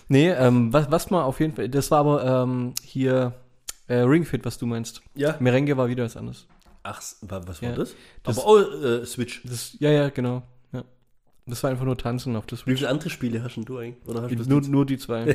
[0.08, 3.34] Nee, ähm, was, was mal auf jeden Fall, das war aber ähm, hier
[3.86, 5.02] äh, Ringfit, was du meinst.
[5.14, 5.36] Ja.
[5.40, 6.46] Merengue war wieder was anderes.
[6.84, 7.76] Ach, was war Ja.
[7.76, 7.94] das?
[8.22, 9.42] Das- Aber auch äh, Switch.
[9.44, 10.42] Das, ja, ja, genau.
[10.72, 10.84] Ja.
[11.46, 14.06] Das war einfach nur Tanzen auf das Wie viele andere Spiele hast denn du eigentlich?
[14.08, 15.24] Oder hast Nur, nur die zwei.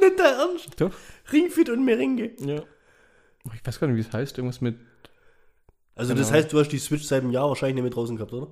[0.00, 0.68] nicht dein Ernst?
[0.80, 0.90] Doch?
[1.32, 2.30] Ringfit und Merengue.
[2.38, 2.62] Ja.
[3.54, 4.38] Ich weiß gar nicht, wie es heißt.
[4.38, 4.76] Irgendwas mit.
[5.94, 6.38] Also das Genau.
[6.38, 8.48] heißt, du hast die Switch seit einem Jahr wahrscheinlich nicht mehr draußen gehabt, oder?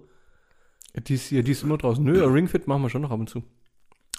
[1.06, 2.02] Die ist, ja, die ist immer draußen.
[2.04, 3.42] Nö, Ring Fit machen wir schon noch ab und zu.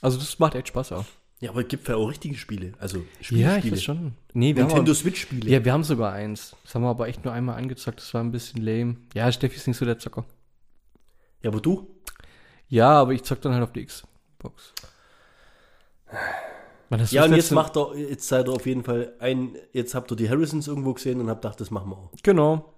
[0.01, 1.05] Also, das macht echt Spaß auch.
[1.41, 2.73] Ja, aber es gibt ja auch richtige Spiele.
[2.79, 3.71] Also Ja, ich Spielspiele.
[3.75, 4.13] weiß schon.
[4.33, 5.49] Nee, wir Nintendo haben Switch-Spiele.
[5.49, 6.55] Ja, wir haben sogar eins.
[6.63, 7.99] Das haben wir aber echt nur einmal angezockt.
[7.99, 8.97] Das war ein bisschen lame.
[9.15, 10.23] Ja, Steffi ist nicht so der Zocker.
[11.41, 11.87] ja, aber du?
[12.69, 14.73] Ja, aber ich zock dann halt auf die Xbox.
[16.91, 20.11] Man, Ja, und jetzt macht er, jetzt seid ihr auf jeden Fall ein, jetzt habt
[20.11, 22.11] ihr die Harrisons irgendwo gesehen und habt gedacht, das machen wir auch.
[22.21, 22.73] Genau.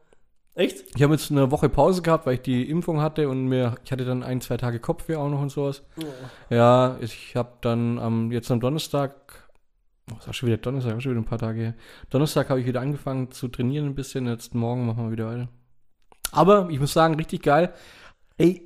[0.53, 0.85] Echt?
[0.95, 3.91] Ich habe jetzt eine Woche Pause gehabt, weil ich die Impfung hatte und mir, ich
[3.91, 5.81] hatte dann ein, zwei Tage Kopfweh auch noch und sowas.
[6.51, 9.49] Ja, ich habe dann am, jetzt am Donnerstag,
[10.11, 11.73] oh, ist auch schon wieder Donnerstag, schon wieder ein paar Tage her.
[12.11, 15.49] Donnerstag habe ich wieder angefangen zu trainieren ein bisschen, jetzt morgen machen wir wieder weiter.
[16.31, 17.73] Aber ich muss sagen, richtig geil.
[18.37, 18.61] Ey,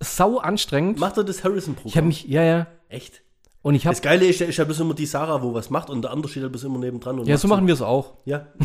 [0.00, 0.98] sau anstrengend.
[0.98, 1.88] Macht er das Harrison-Programm?
[1.88, 2.66] Ich habe mich, ja, ja.
[2.88, 3.22] Echt?
[3.62, 5.90] Und ich habe, Das Geile ist, ist ja bloß immer die Sarah, wo was macht
[5.90, 7.18] und der andere steht halt bloß immer nebendran.
[7.18, 8.14] Und ja, so machen wir es auch.
[8.24, 8.46] Ja.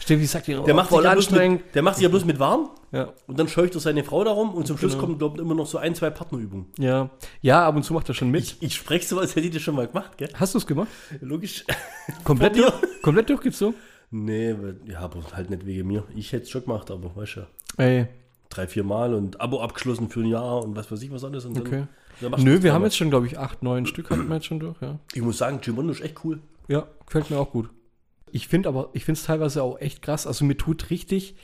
[0.00, 2.38] Steffi sagt dir, Der, macht sich ja bloß mit, der macht sich ja bloß mit
[2.38, 3.12] warm Ja.
[3.26, 5.04] und dann scheucht er seine Frau darum und zum Schluss Genau.
[5.04, 6.66] kommen, glaube ich, immer noch so ein, zwei Partnerübungen.
[6.78, 7.10] ja.
[7.42, 8.44] Ja, ab und zu macht er schon mit.
[8.44, 10.28] Ich, ich spreche so, als hätte ich das schon mal gemacht, gell?
[10.34, 10.86] Hast du es gemacht?
[11.20, 11.64] Logisch.
[12.24, 12.72] Komplett, durch,
[13.02, 13.74] komplett durchgezogen?
[14.12, 14.54] nee,
[14.86, 16.04] ja, aber halt nicht wegen mir.
[16.14, 17.84] Ich hätte es schon gemacht, aber weißt du ja.
[17.84, 18.06] Ey,
[18.48, 21.44] Drei, vier Mal und Abo abgeschlossen für ein Jahr und was weiß ich was alles.
[21.46, 21.76] Und dann, okay.
[21.80, 21.88] dann
[22.20, 24.80] Nö, wir haben jetzt schon, glaube ich, acht, neun Stück hatten wir jetzt schon durch,
[24.80, 24.98] ja.
[25.14, 26.40] Ich muss sagen, Gimondo ist echt cool.
[26.68, 27.70] Ja, gefällt mir auch gut.
[28.32, 30.26] Ich finde aber, ich finde es teilweise auch echt krass.
[30.26, 31.36] Also mir tut richtig,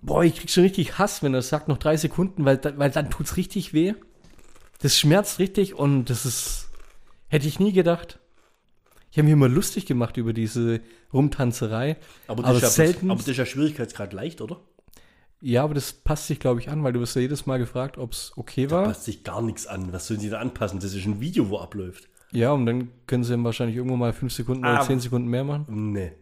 [0.00, 3.10] boah, ich krieg schon richtig Hass, wenn er sagt, noch drei Sekunden, weil, weil dann
[3.10, 3.94] tut's richtig weh.
[4.80, 6.68] Das schmerzt richtig und das ist,
[7.28, 8.18] hätte ich nie gedacht.
[9.10, 10.80] Ich habe mir immer lustig gemacht über diese
[11.12, 11.96] Rumtanzerei.
[12.26, 14.60] Aber Aber das, ist, ja aber das ist ja Schwierigkeitsgrad leicht, oder?
[15.40, 17.98] Ja, aber das passt sich, glaube ich, an, weil du wirst ja jedes Mal gefragt,
[17.98, 18.84] ob es okay Da war.
[18.84, 19.92] passt sich gar nichts an.
[19.92, 20.80] Was sollen sie da anpassen?
[20.80, 22.08] Das ist ein Video, wo abläuft.
[22.32, 24.82] Ja, und dann können sie dann wahrscheinlich irgendwo mal fünf Sekunden oder Ah.
[24.82, 25.92] zehn Sekunden mehr machen.
[25.92, 26.12] Nee.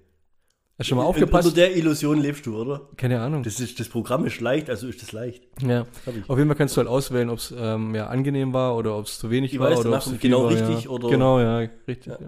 [0.76, 1.56] Hast du schon mal Unter aufgepasst?
[1.56, 2.88] der Illusion lebst du, oder?
[2.96, 3.44] Keine Ahnung.
[3.44, 5.44] Das, ist, das Programm ist leicht, also ist das leicht.
[5.62, 5.86] Ja.
[6.26, 9.06] Auf jeden Fall kannst du halt auswählen, ob es ähm, ja, angenehm war oder ob
[9.06, 10.90] es zu wenig Ich war weiß, oder danach es zu genau viel war, richtig ja.
[10.90, 12.06] oder- Genau, ja, richtig.
[12.06, 12.18] Ja.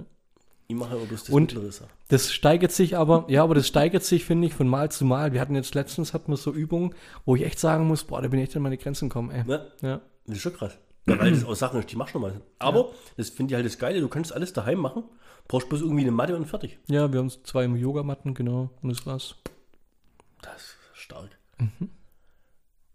[0.69, 1.89] Ich mache aber bloß das Und- mittlere.
[2.09, 5.33] Das steigert sich aber, ja, aber das steigert sich, finde ich, von Mal zu Mal.
[5.33, 6.95] Wir hatten jetzt letztens hatten wir so Übungen,
[7.25, 9.45] wo ich echt sagen muss, boah, da bin ich echt an meine Grenzen gekommen, ey.
[9.45, 9.71] Ne?
[9.83, 10.01] Ja.
[10.27, 10.77] Das ist schon krass.
[11.07, 12.41] Ja, weil das auch Sachen ist, die machst du normal.
[12.59, 15.05] Aber das finde ich halt das Geile, du kannst alles daheim machen,
[15.47, 16.79] brauchst bloß irgendwie eine Matte und fertig.
[16.89, 19.37] Ja, wir haben zwei Yogamatten, genau, und das war's.
[20.43, 21.31] Das ist stark.
[21.59, 21.91] Mhm.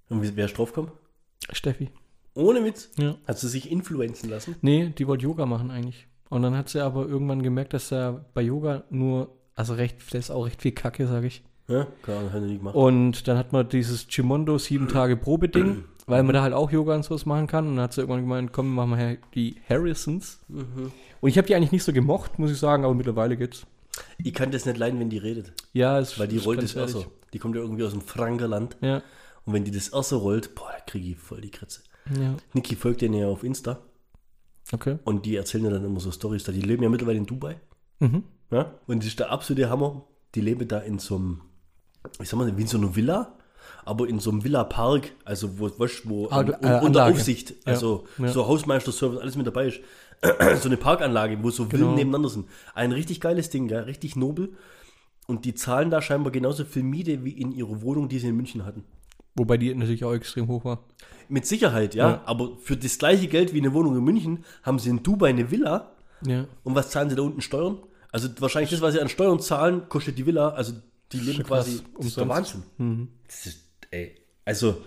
[0.10, 0.92] Und wer ist draufgekommen?
[1.54, 1.90] Steffi.
[2.34, 2.90] Ohne Witz.
[2.98, 3.16] Ja.
[3.26, 4.56] Hat sie sich influenzen lassen?
[4.62, 6.08] Nee, die wollte Yoga machen eigentlich.
[6.32, 10.14] Und dann hat sie aber irgendwann gemerkt, dass er bei Yoga nur, also recht, das
[10.26, 11.44] ist auch recht viel Kacke, sage ich.
[11.68, 12.74] Ja, hat er nie gemacht.
[12.74, 16.96] Und dann hat man dieses Chimondo sieben Tage Probe-Ding, weil man da halt auch Yoga
[16.96, 17.68] und sowas machen kann.
[17.68, 20.40] Und dann hat sie irgendwann gemeint, komm, machen wir die Harrisons.
[20.48, 20.94] Mhm.
[21.20, 23.68] Und ich habe die eigentlich nicht so gemocht, muss ich sagen, aber mittlerweile geht's.
[24.18, 25.52] Ich kann das nicht leiden, wenn die redet.
[25.74, 27.08] Ja, es Weil die ist rollt das erst ehrlich.
[27.08, 27.12] so.
[27.34, 28.78] Die kommt ja irgendwie aus dem Frankerland.
[28.80, 29.02] Ja,
[29.44, 31.82] Und wenn die das erst so rollt, boah, da kriege ich voll die Kritze.
[32.18, 33.80] ja, Niki folgt denen ja auf Insta
[34.74, 34.98] okay.
[35.04, 36.52] und die erzählen ja dann immer so Stories da.
[36.52, 37.60] Die leben ja mittlerweile in Dubai.
[38.00, 38.24] Mhm.
[38.52, 38.74] Ja?
[38.88, 40.06] Und das ist der absolute Hammer.
[40.36, 41.42] Die leben da in so einem,
[42.22, 43.36] ich sag mal, wie in so einer Villa,
[43.86, 47.14] aber in so einem Villa-Park, also wo, weißt, wo Ah, an, äh, unter Anlage.
[47.16, 48.28] Aufsicht, Ja, also ja.
[48.30, 49.80] so Hausmeister-Service, alles mit dabei ist.
[50.62, 51.96] so eine Parkanlage, wo so Villen Genau.
[51.96, 52.48] nebeneinander sind.
[52.76, 54.54] Ein richtig geiles Ding, ja, richtig nobel.
[55.28, 58.36] Und die zahlen da scheinbar genauso viel Miete wie in ihrer Wohnung, die sie in
[58.36, 58.84] München hatten.
[59.36, 60.84] Wobei die natürlich auch extrem hoch war.
[61.30, 62.10] Mit Sicherheit, ja.
[62.10, 62.22] Ja.
[62.26, 65.50] Aber für das gleiche Geld wie eine Wohnung in München haben sie in Dubai eine
[65.52, 65.92] Villa.
[66.26, 66.46] Ja.
[66.64, 67.80] Und was zahlen sie da unten Steuern?
[68.12, 70.50] Also wahrscheinlich das, was sie an Steuern zahlen, kostet die Villa.
[70.50, 70.74] Also
[71.14, 72.56] die leben Schon quasi krass, das ist der umsonst.
[72.78, 73.08] Wahnsinn.
[73.28, 74.82] Das ist, ey, also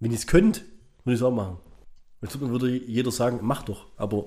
[0.00, 0.64] wenn ihr es könnt,
[1.04, 1.58] würde ich es auch machen.
[2.22, 3.86] Jetzt würde jeder sagen, mach doch.
[3.96, 4.24] Aber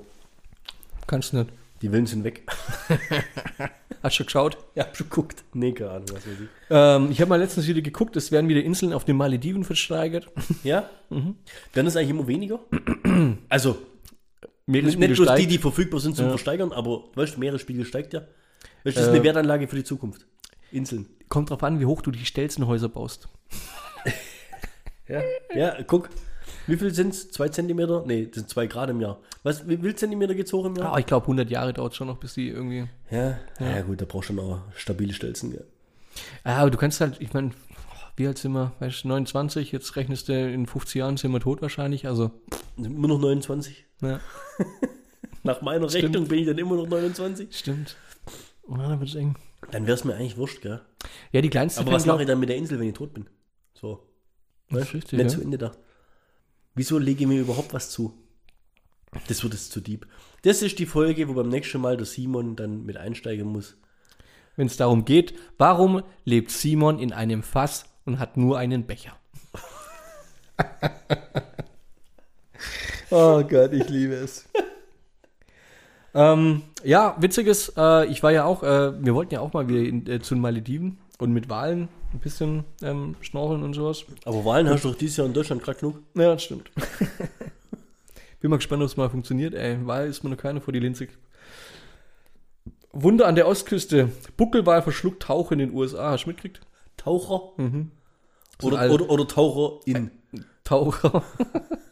[1.08, 1.50] Kannst nicht.
[1.82, 2.44] die Willen sind weg.
[4.02, 4.58] Hast du schon geschaut?
[4.76, 5.44] ja, hab schon geguckt.
[5.54, 6.50] Nee, keine Ahnung, was weiß ich.
[6.70, 10.28] Ähm, ich habe mal letztens wieder geguckt, es werden wieder Inseln auf den Malediven versteigert.
[10.64, 10.90] Ja?
[11.12, 11.38] Mhm.
[11.74, 12.60] Werden es eigentlich immer weniger?
[13.50, 13.78] also
[14.68, 16.30] Meeresspiegel nicht bloß die, die verfügbar sind zum Ja.
[16.30, 18.20] Versteigern, aber weißt du, Meeresspiegel steigt ja.
[18.84, 20.28] Weißt das ist Äh, eine Wertanlage für die Zukunft.
[20.72, 21.08] Inseln.
[21.28, 23.28] Kommt drauf an, wie hoch du die Stelzenhäuser baust.
[25.08, 25.22] Ja,
[25.56, 26.10] ja guck.
[26.70, 27.32] Wie viel sind es?
[27.32, 28.04] Zwei Zentimeter?
[28.06, 29.20] Nee, das sind zwei Grad im Jahr.
[29.44, 30.94] Was, wie viel Zentimeter geht's hoch im Jahr?
[30.94, 32.88] Ah, ich glaube, 100 Jahre dauert schon noch, bis die irgendwie.
[33.10, 33.82] Ja, ja.
[33.82, 35.54] gut, da brauchst du schon auch stabile Stelzen.
[35.54, 35.62] Ja.
[36.44, 37.52] Ah, aber du kannst halt, ich meine,
[38.18, 38.74] wie alt sind wir?
[38.80, 42.06] Weißt du, 29, jetzt rechnest du, in 50 Jahren sind wir tot wahrscheinlich.
[42.06, 42.32] Also,
[42.78, 43.86] Immer noch 29.
[44.02, 44.20] ja,
[45.44, 46.04] Nach meiner Stimmt.
[46.06, 47.58] Rechnung bin ich dann immer noch 29.
[47.58, 47.96] stimmt.
[48.68, 49.36] Oh, da wird's eng.
[49.72, 50.82] Dann wäre es mir eigentlich wurscht, gell?
[51.32, 53.28] Ja, die kleinste Aber was mache ich dann mit der Insel, wenn ich tot bin?
[53.74, 54.06] So.
[54.70, 54.94] Weißt?
[54.94, 55.38] richtig, Nicht ja.
[55.38, 55.80] zu Ende gedacht.
[56.80, 58.14] Wieso lege ich mir überhaupt was zu?
[59.28, 60.08] Das wird jetzt zu deep.
[60.44, 63.76] Das ist die Folge, wo beim nächsten Mal der Simon dann mit einsteigen muss.
[64.56, 69.12] Wenn es darum geht, warum lebt Simon in einem Fass und hat nur einen Becher?
[73.10, 74.48] oh Gott, ich liebe es.
[76.14, 79.82] ähm, ja, witziges, äh, ich war ja auch, äh, wir wollten ja auch mal wieder
[79.82, 84.06] in, äh, zu den Malediven und mit Walen ein bisschen ähm, schnorcheln und sowas.
[84.26, 86.02] Aber Wahlen hast du doch dieses Jahr in Deutschland gerade genug.
[86.16, 86.72] Ja, das stimmt.
[88.40, 89.78] Bin mal gespannt, ob es mal funktioniert, ey.
[89.86, 91.10] Wal ist mir noch keine vor die Linse.
[92.94, 94.10] Wunder an der Ostküste.
[94.38, 96.12] Buckelwal verschluckt Taucher in den USA.
[96.12, 96.62] Hast du mitgekriegt?
[96.96, 97.54] Taucher?
[98.62, 100.12] So Oder, ein oder, oder Taucher in.
[100.64, 101.24] Taucher.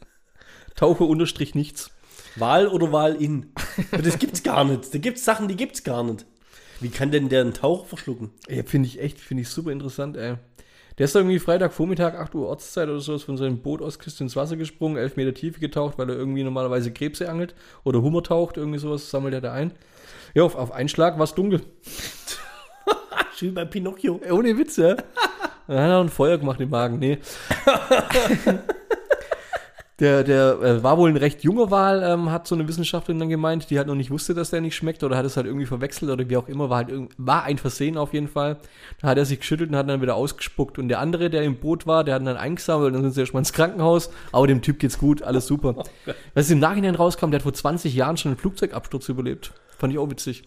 [0.75, 1.91] Taucher unterstrich nichts.
[2.37, 3.51] Wahl oder Wahl in.
[3.91, 4.93] Das gibt's gar nicht.
[4.93, 6.25] Da gibt's Sachen, die gibt's gar nicht.
[6.79, 8.31] Wie kann denn der einen Taucher verschlucken?
[8.47, 10.35] Ja, finde ich echt, finde ich super interessant, ey.
[10.97, 14.35] Der ist irgendwie Freitagvormittag, 8 Uhr Ortszeit oder sowas, von seinem Boot aus Küste ins
[14.35, 17.53] Wasser gesprungen, 11 Meter Tiefe getaucht, weil er irgendwie normalerweise Krebse angelt
[17.83, 19.73] oder Hummer taucht, irgendwie sowas, sammelt er da ein.
[20.33, 21.61] Ja, auf, auf einen Schlag war es dunkel.
[23.35, 24.19] Schön bei Pinocchio.
[24.31, 24.95] Ohne Witz, ja.
[25.67, 27.19] Dann hat er ein Feuer gemacht im Magen, nee.
[29.99, 33.29] Der, der äh, war wohl ein recht junger Wal, ähm, hat so eine Wissenschaftlerin dann
[33.29, 35.65] gemeint, die halt noch nicht wusste, dass der nicht schmeckt oder hat es halt irgendwie
[35.65, 38.57] verwechselt oder wie auch immer, war halt war ein Versehen auf jeden Fall.
[39.01, 40.77] Da hat er sich geschüttelt und hat dann wieder ausgespuckt.
[40.77, 43.13] Und der andere, der im Boot war, der hat ihn dann eingesammelt und dann sind
[43.13, 44.11] sie erstmal ins Krankenhaus.
[44.31, 45.83] Aber dem Typ geht's gut, alles super.
[46.35, 49.51] Was im Nachhinein rauskam, der hat vor 20 Jahren schon einen Flugzeugabsturz überlebt.
[49.79, 50.43] Fand ich auch witzig.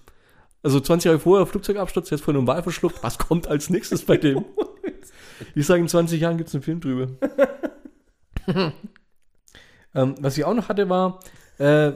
[0.63, 3.03] Also 20 Jahre vorher Flugzeugabsturz, jetzt von einem Wal verschluckt.
[3.03, 4.45] Was kommt als nächstes bei dem?
[5.55, 7.09] Ich sage, in 20 Jahren gibt's einen Film drüber.
[9.95, 11.21] ähm, was ich auch noch hatte, war,
[11.59, 11.93] äh,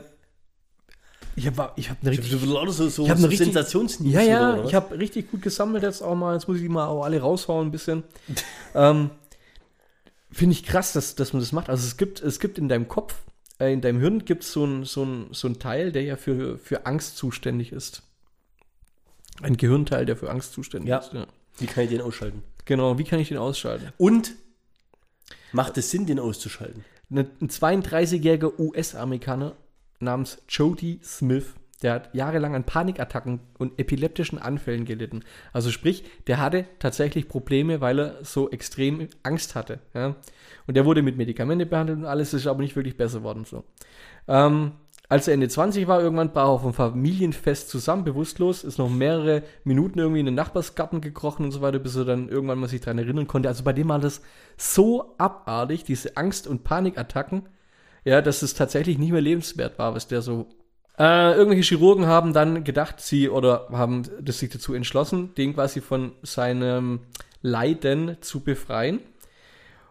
[1.37, 4.13] ich habe ich hab eine richtig Du lauter so, so, Ich hab so richtig- Sensationsnews
[4.13, 4.69] ja, oder ja, was?
[4.69, 6.35] ich habe richtig gut gesammelt jetzt auch mal.
[6.35, 8.05] Jetzt muss ich die mal auch alle raushauen ein bisschen.
[8.75, 9.11] ähm,
[10.31, 11.69] Finde ich krass, dass, dass man das macht.
[11.71, 13.15] Also es gibt, es gibt in deinem Kopf,
[13.59, 16.59] äh, in deinem Hirn gibt so es so ein, so ein Teil, der ja für,
[16.59, 18.03] für Angst zuständig ist.
[19.43, 20.99] Ein Gehirnteil, der für Angst zuständig Ja.
[20.99, 21.13] ist.
[21.13, 21.27] Ja.
[21.59, 22.43] Wie kann ich den ausschalten?
[22.65, 23.93] Genau, wie kann ich den ausschalten?
[23.99, 24.33] Und
[25.53, 26.85] macht es Sinn, den auszuschalten?
[27.15, 29.55] Ein 32-jähriger US-Amerikaner
[30.01, 35.23] namens Jody Smith, der hat jahrelang an Panikattacken und epileptischen Anfällen gelitten.
[35.53, 39.81] Also sprich, der hatte tatsächlich Probleme, weil er so extrem Angst hatte.
[39.93, 40.17] Ja?
[40.67, 43.45] Und der wurde mit Medikamente behandelt und alles ist aber nicht wirklich besser worden.
[43.45, 43.65] So.
[44.27, 44.73] Ähm,
[45.09, 48.89] als er Ende 20 war, irgendwann brach er auf einem Familienfest zusammen, bewusstlos, ist noch
[48.89, 52.69] mehrere Minuten irgendwie in den Nachbarsgarten gekrochen und so weiter, bis er dann irgendwann mal
[52.69, 53.49] sich daran erinnern konnte.
[53.49, 54.23] Also bei dem war das
[54.57, 57.49] so abartig, diese Angst- und Panikattacken,
[58.05, 60.47] ja, dass es tatsächlich nicht mehr lebenswert war, was der so.
[60.99, 65.81] Äh, irgendwelche Chirurgen haben dann gedacht, sie oder haben das sich dazu entschlossen, den quasi
[65.81, 67.01] von seinem
[67.43, 69.01] Leiden zu befreien.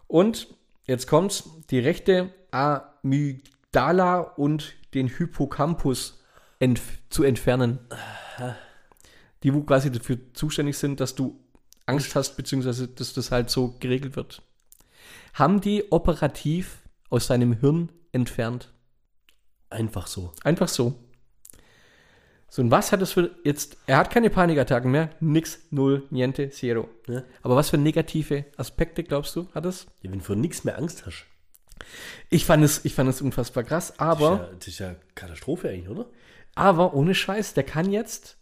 [0.07, 0.47] Und
[0.87, 6.23] jetzt kommt's, die rechte Amygdala und den Hippocampus
[6.59, 7.79] entf zu entfernen.
[9.43, 11.39] Die, wo quasi dafür zuständig sind, dass du
[11.85, 14.41] Angst hast, beziehungsweise dass das halt so geregelt wird.
[15.33, 18.71] Haben die operativ aus seinem Hirn entfernt.
[19.69, 20.31] Einfach so.
[20.43, 20.95] Einfach so.
[22.49, 23.77] So, und was hat das für jetzt?
[23.87, 25.09] Er hat keine Panikattacken mehr.
[25.19, 26.87] Nix, null, niente, zero.
[27.07, 27.23] Ja.
[27.41, 29.87] Aber was für negative Aspekte, glaubst du, hat es?
[30.03, 31.25] Ja, wenn du vor nichts mehr Angst hast.
[32.29, 34.95] Ich fand es, ich fand es unfassbar krass, aber, Das ist, ja, das ist ja
[35.15, 36.05] Katastrophe eigentlich, oder?
[36.55, 38.37] aber ohne Scheiß, der kann jetzt,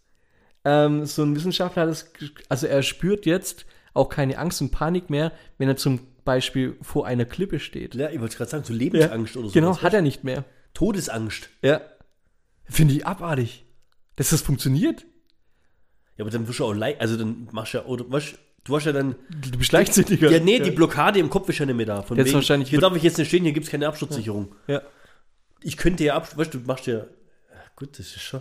[0.64, 2.12] ähm, so ein Wissenschaftler hat es,
[2.48, 7.06] also er spürt jetzt auch keine Angst und Panik mehr, wenn er zum Beispiel vor
[7.06, 7.94] einer Klippe steht.
[7.94, 9.52] Ja, ich wollte gerade sagen, so Lebensangst oder so.
[9.52, 10.44] Genau, hat er nicht mehr.
[10.72, 11.50] Todesangst.
[11.62, 11.80] Ja.
[12.64, 13.66] Finde ich abartig.
[14.16, 15.04] Dass das funktioniert.
[16.16, 18.34] Ja, aber dann wirst du auch leicht, also dann machst du ja, oder was,
[18.64, 19.14] du hast ja dann,
[19.50, 20.30] Du bist leichtsinniger.
[20.30, 22.02] ja, nee, die Blockade im Kopf ist ja nicht mehr da.
[22.02, 24.54] Von Jetzt wahrscheinlich hier darf ich jetzt nicht stehen, hier gibt es keine Absturzsicherung.
[24.66, 24.82] Ja.
[25.62, 27.04] Ich könnte ja ab, weißt du, du machst ja, ja,
[27.76, 28.40] gut, das ist schon.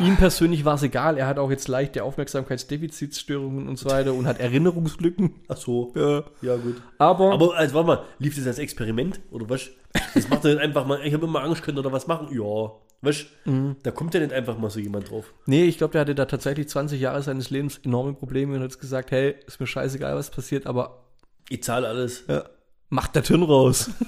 [0.00, 1.16] Ihm persönlich war es egal.
[1.16, 5.36] Er hat auch jetzt leichte Aufmerksamkeitsdefizitstörungen und so weiter und hat Erinnerungslücken.
[5.48, 5.92] Ach so.
[5.96, 6.24] Ja.
[6.42, 6.76] Ja, gut.
[6.98, 9.70] Aber, Aber, also, warte mal, lief das als Experiment oder was?
[10.14, 12.28] Das macht er einfach mal, ich habe immer Angst, könnte oder was machen?
[12.30, 12.72] Ja.
[13.00, 13.76] Weißt Mhm.
[13.84, 15.32] da kommt ja nicht einfach mal so jemand drauf.
[15.46, 18.78] nee, ich glaube, der hatte da tatsächlich 20 Jahre seines Lebens enorme Probleme und hat
[18.80, 21.04] gesagt, hey, ist mir scheißegal, was passiert, aber
[21.48, 22.24] Ich zahle alles.
[22.26, 22.48] ja,
[22.88, 23.90] macht der Hirn raus.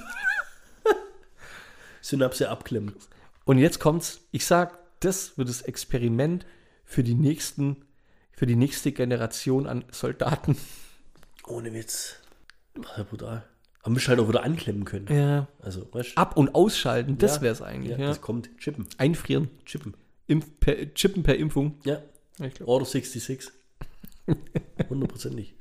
[2.01, 2.95] Synapse abklemmen.
[3.45, 6.45] Und jetzt kommt's, ich sag, das wird das Experiment
[6.83, 7.85] für die nächsten,
[8.31, 10.57] für die nächste Generation an Soldaten.
[11.47, 12.15] Ohne Witz.
[13.09, 13.43] Brutal.
[13.83, 15.07] Halt auch wieder anklemmen können.
[15.09, 15.47] Ja.
[15.59, 17.41] Also, weißt Ab- und ausschalten, das Ja.
[17.41, 17.91] wäre es eigentlich.
[17.91, 18.49] Ja, Ja, das kommt.
[18.57, 18.85] Chippen.
[18.97, 19.49] Einfrieren.
[19.65, 19.95] Chippen.
[20.27, 21.79] Impf per, chippen per Impfung.
[21.83, 22.01] Ja.
[22.39, 22.67] Ich glaub.
[22.69, 23.51] Order 66.
[24.89, 25.55] Hundertprozentig.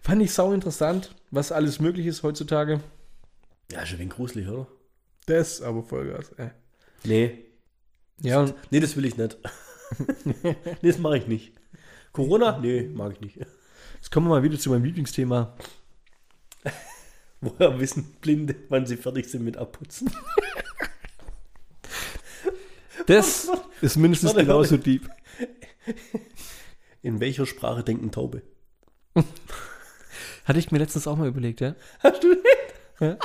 [0.00, 2.80] Fand ich sau interessant, was alles möglich ist heutzutage.
[3.72, 4.66] Ja, schon ein wenig gruselig, oder?
[5.26, 6.50] Das ist aber Vollgas, ey.
[7.04, 7.44] Nee.
[8.20, 9.38] Ja, Nee, das will ich nicht.
[10.24, 11.52] nee, das mache ich nicht.
[12.12, 12.58] Corona?
[12.58, 13.36] Nee, mag ich nicht.
[13.36, 15.56] jetzt kommen wir mal wieder zu meinem Lieblingsthema.
[17.44, 20.10] Woher wissen Blinde, wann sie fertig sind mit Abputzen?
[23.06, 23.50] Das
[23.82, 24.84] ist mindestens Warte, genauso warte.
[24.84, 25.10] deep.
[27.02, 28.42] In welcher Sprache denken Taube?
[30.46, 31.74] Hatte ich mir letztens auch mal überlegt, ja?
[32.00, 33.18] Hast du nicht?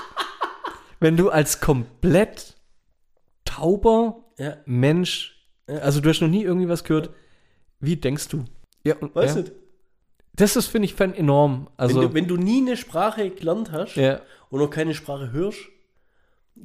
[1.00, 2.58] Wenn du als komplett
[3.46, 7.12] tauber Ja, Mensch, also du hast noch nie irgendwie was gehört,
[7.80, 8.44] wie denkst du?
[8.84, 9.42] Ja, weißt ja.
[9.44, 9.52] du?
[10.40, 11.68] Das ist, finde ich, fan enorm.
[11.76, 14.22] Also, wenn, du, wenn du nie eine Sprache gelernt hast ja.
[14.50, 15.60] und noch keine Sprache hörst,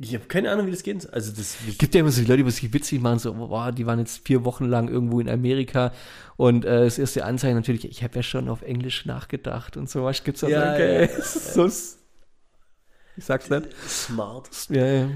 [0.01, 1.12] ich habe keine Ahnung, wie das geht.
[1.12, 3.72] Also das, Es gibt ja immer so die Leute, die sich witzig machen, so, boah,
[3.72, 5.93] die waren jetzt vier Wochen lang irgendwo in Amerika
[6.37, 10.05] und äh, das erste Anzeichen natürlich, ich habe ja schon auf Englisch nachgedacht und so
[10.05, 11.09] was gibt's ja, Ja, okay.
[11.12, 13.72] ja, so, ich sag's nicht.
[13.89, 14.51] smart.
[14.70, 15.09] Ja, ja.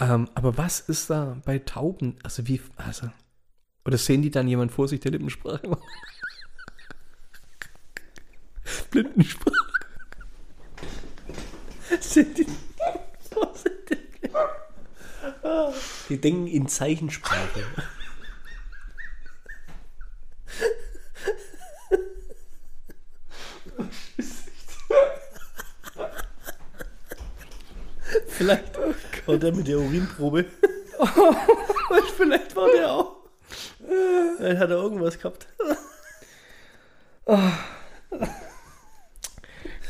[0.00, 2.16] Ähm, aber was ist da bei Tauben?
[2.24, 3.08] Also wie, also,
[3.84, 5.82] oder sehen die dann jemand vor sich, der Lippensprache macht?
[8.90, 9.54] Blindensprache.
[12.00, 12.46] Sind die,
[16.08, 17.64] die denken in Zeichensprache.
[28.28, 28.78] Vielleicht
[29.26, 30.44] war der mit der Urinprobe.
[30.98, 33.16] Und vielleicht war der auch.
[34.38, 35.46] Dann hat er irgendwas gehabt.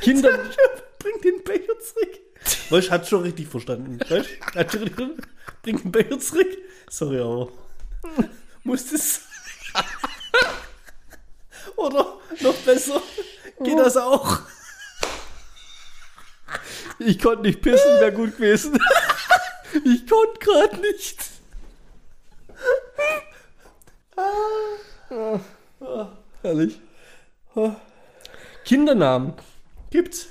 [0.05, 0.39] Kinder,
[0.99, 2.21] Bring den Becher zurück.
[2.71, 3.99] Weißt hat schon richtig verstanden.
[4.09, 4.29] Weißt?
[4.55, 5.09] Hat schon richtig.
[5.63, 6.57] Bring den Becher zurück.
[6.91, 7.51] Sorry, aber.
[8.63, 9.23] Muss das.
[11.77, 13.03] Oder noch besser.
[13.63, 14.41] Geht das auch?
[16.99, 18.79] ich konnte nicht pissen, wäre gut gewesen.
[19.85, 21.19] ich konnte gerade nicht.
[26.43, 26.81] Herrlich.
[28.65, 29.35] Kindernamen.
[29.95, 30.27] Gibt's.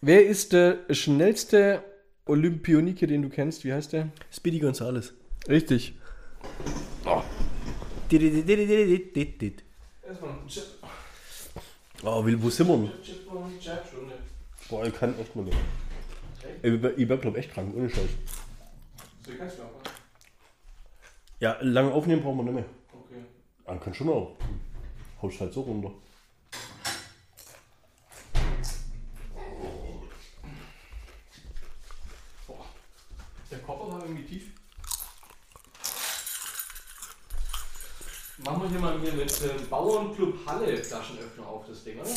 [0.00, 1.84] Wer ist der schnellste
[2.24, 3.62] Olympionike, den du kennst?
[3.62, 4.08] Wie heißt der?
[4.32, 5.12] Speedy Gonzales.
[5.46, 5.98] Richtig.
[12.02, 12.90] Oh, will, wo sind wir denn?
[14.70, 15.54] Boah, ich kann echt nicht mehr.
[16.62, 18.08] Ich wär, ich wär glaub echt krank, ohne Scheiß.
[21.38, 22.64] Ja, lange aufnehmen brauchen wir nicht mehr.
[23.66, 24.38] Man kann schon auch.
[25.20, 25.92] Haust halt so runter.
[33.48, 34.44] Der Koffer war irgendwie tief.
[38.38, 42.10] Machen wir hier mal hier mit dem Bauernclub Halle Flaschenöffner auf das Ding, oder?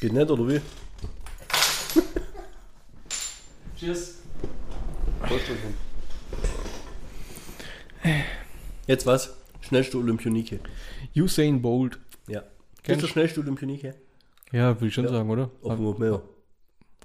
[0.00, 0.60] Geht nicht, oder wie?
[3.76, 4.18] Cheers.
[8.86, 9.34] Jetzt was?
[9.60, 10.60] Schnellste Olympionike.
[11.16, 11.98] Usain Bolt.
[12.28, 12.44] Ja.
[12.82, 13.12] Kennst du du?
[13.12, 13.94] schnellste Olympionike?
[14.52, 15.50] Ja, würde ich schon sagen, oder?
[15.62, 16.22] Auf dem Meer.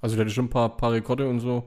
[0.03, 1.63] Also der hatte schon ein paar, paar Rekorde und so.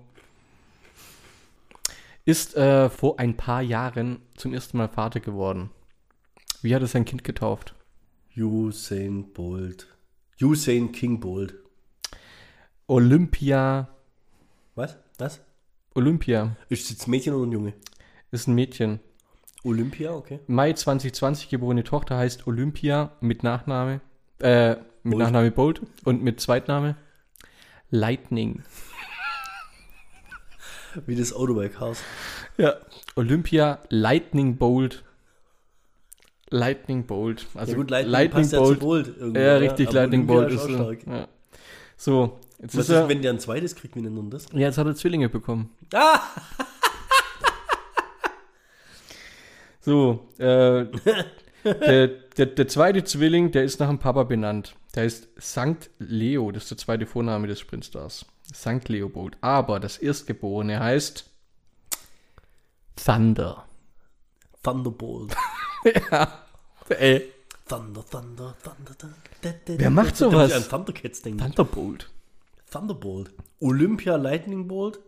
[2.26, 5.70] Ist äh, vor ein paar Jahren zum ersten Mal Vater geworden.
[6.60, 7.74] Wie hat er sein Kind getauft?
[8.36, 9.86] Usain Bolt.
[10.38, 11.54] Usain King Bolt.
[12.86, 13.88] Olympia.
[14.74, 14.98] Was?
[15.16, 15.40] Was?
[15.94, 17.72] Olympia Ist es Mädchen oder ein Junge?
[18.32, 19.00] ist ein Mädchen.
[19.64, 20.40] Olympia, okay.
[20.46, 24.02] Mai 2020 geborene Tochter heißt Olympia mit Nachname.
[24.40, 25.18] Äh, mit Bolt.
[25.20, 26.96] Nachname Bolt und mit Zweitname
[27.90, 28.62] Lightning.
[31.06, 32.02] Wie das Auto bei Cars.
[32.56, 32.74] Ja.
[33.16, 35.04] Olympia Lightning Bolt.
[36.48, 37.46] Lightning Bolt.
[37.54, 39.12] Also ja gut, Lightning, passt ja zu Bolt.
[39.34, 41.06] Ja, richtig, aber Lightning Olympia Bolt ist stark.
[41.06, 41.28] Ja.
[41.96, 43.08] So, jetzt Was ist ist, er.
[43.08, 44.46] wenn der ein zweites kriegt, wie nennt man das?
[44.52, 45.70] ja, jetzt hat er Zwillinge bekommen.
[45.92, 46.20] Ah!
[49.80, 50.86] So, äh,
[51.64, 54.74] der, der, der zweite Zwilling, der ist nach dem Papa benannt.
[54.96, 58.24] Der heißt Sankt Leo, das ist der zweite Vorname des Sprintstars.
[58.52, 59.36] Sankt Leopold.
[59.42, 61.28] Aber das Erstgeborene heißt
[62.96, 63.68] Thunder.
[64.62, 65.36] Thunderbolt.
[66.10, 66.44] ja,
[66.88, 67.30] ey.
[67.68, 69.54] Thunder, Thunder, Thunder, Thunder.
[69.66, 70.50] Wer macht sowas?
[70.50, 71.40] ich an Thundercats denken.
[71.40, 72.10] Thunderbolt.
[72.70, 73.30] Thunderbolt.
[73.60, 74.98] Olympia Lightning Bolt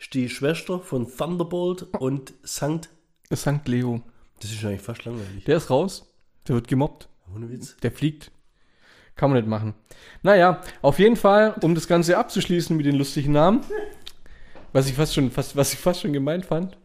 [0.00, 2.88] ist die Schwester von Thunderbolt und Sankt.
[3.30, 4.02] Sankt Leo.
[4.40, 5.44] Das ist eigentlich fast langweilig.
[5.44, 6.12] Der ist raus.
[6.48, 7.08] Der wird gemobbt.
[7.32, 7.76] Ohne Witz.
[7.82, 8.32] Der fliegt.
[9.16, 9.74] Kann man nicht machen.
[10.22, 13.60] Naja, auf jeden Fall, um das Ganze abzuschließen mit den lustigen Namen,
[14.72, 16.76] was ich fast schon, fast, was ich fast schon gemeint fand.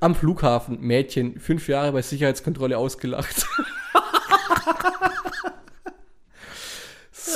[0.00, 3.46] Am Flughafen, Mädchen, fünf Jahre bei Sicherheitskontrolle ausgelacht.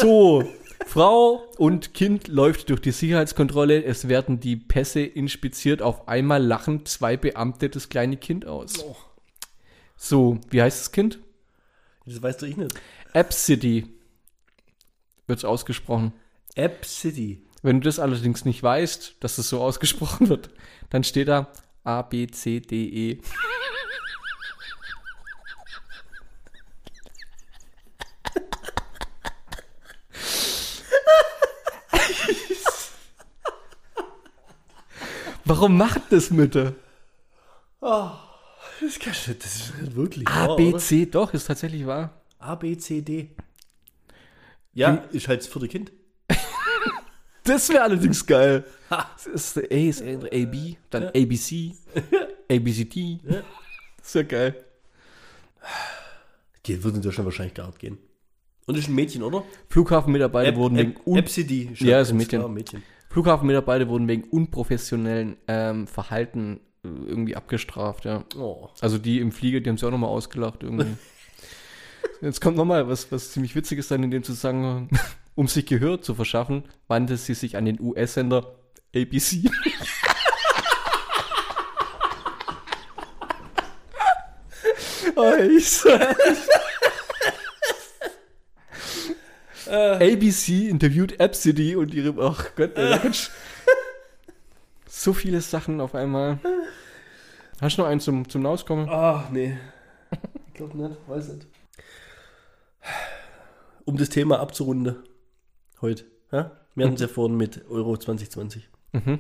[0.03, 0.45] So,
[0.85, 3.85] Frau und Kind läuft durch die Sicherheitskontrolle.
[3.85, 5.81] Es werden die Pässe inspiziert.
[5.81, 8.85] Auf einmal lachen zwei Beamte das kleine Kind aus.
[9.97, 11.21] So, wie heißt das Kind?
[12.05, 12.75] Das weißt du ich nicht.
[13.15, 13.87] App City
[15.27, 16.13] wird's ausgesprochen.
[16.55, 17.45] App City.
[17.63, 20.51] Wenn du das allerdings nicht weißt, dass es so ausgesprochen wird,
[20.91, 21.53] dann steht da
[21.85, 23.23] A, B, C, D, E.
[35.45, 36.75] Warum macht das Mütter?
[37.81, 40.77] Das, kann, das ist wirklich A, wahr, B?
[40.79, 42.22] C, doch, ist tatsächlich wahr.
[42.45, 43.31] A, B, C, D.
[44.75, 45.93] Ja, ist halt das vierte Kind.
[47.45, 48.65] Das wäre allerdings geil.
[48.89, 51.75] Das ist A, ist A, B, dann ABC,
[52.51, 53.19] ABCD.
[53.99, 54.65] Das wäre geil.
[56.67, 57.99] Die würde in Deutschland wahrscheinlich gar nicht gehen.
[58.67, 59.45] Und ist ein Mädchen, oder?
[59.69, 61.71] Flughafenmitarbeiter wurden wegen City.
[61.75, 62.41] Ja, ist ein Mädchen.
[62.41, 62.83] klar, Mädchen.
[63.11, 68.25] Flughafenmitarbeiter wurden wegen unprofessionellen ähm, Verhalten äh, irgendwie abgestraft, ja.
[68.37, 68.69] Oh.
[68.81, 70.97] Also die im Flieger, die haben sie auch nochmal ausgelacht irgendwie.
[72.23, 74.89] Jetzt kommt nochmal was, was ziemlich witzig ist dann in dem Zusammenhang.
[75.35, 78.55] Um sich Gehör zu verschaffen, wandte sie sich an den US-Sender
[78.95, 79.49] ABC.
[85.17, 86.17] oh, ich sag-
[89.67, 93.31] ABC interviewt City und ihre, ach Gott, da kannst-
[94.87, 96.39] so viele Sachen auf einmal.
[97.61, 98.89] Hast du noch einen zum, zum Nauskommen?
[98.89, 99.57] Ah, nee.
[100.49, 101.47] Ich glaube nicht, weiß nicht.
[103.85, 104.97] Um das Thema abzurunden,
[105.81, 106.05] heute.
[106.31, 106.53] Ja?
[106.75, 108.69] Wir hatten es ja vorhin mit Euro 2020.
[108.93, 109.19] Mhm.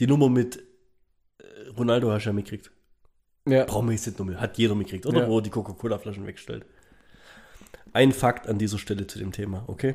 [0.00, 0.56] Die Nummer mit
[1.38, 2.70] äh, Ronaldo hast du ja mitgekriegt.
[3.46, 3.64] Ja.
[3.64, 4.40] Brauchen wir jetzt nicht Nummer.
[4.40, 5.22] Hat jeder mitgekriegt, oder?
[5.22, 5.28] Ja.
[5.28, 6.64] Wo die Coca-Cola-Flaschen wegstellt.
[7.92, 9.94] Ein Fakt an dieser Stelle zu dem Thema, okay?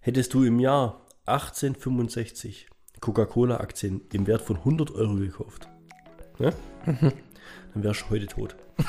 [0.00, 2.68] Hättest du im Jahr 1865
[3.00, 5.68] Coca-Cola-Aktien im Wert von 100 Euro gekauft,
[6.38, 6.52] ne?
[6.84, 8.56] dann wärst du heute tot.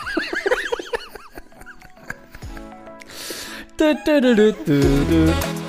[3.81, 5.60] Du, du, du, du, du, du.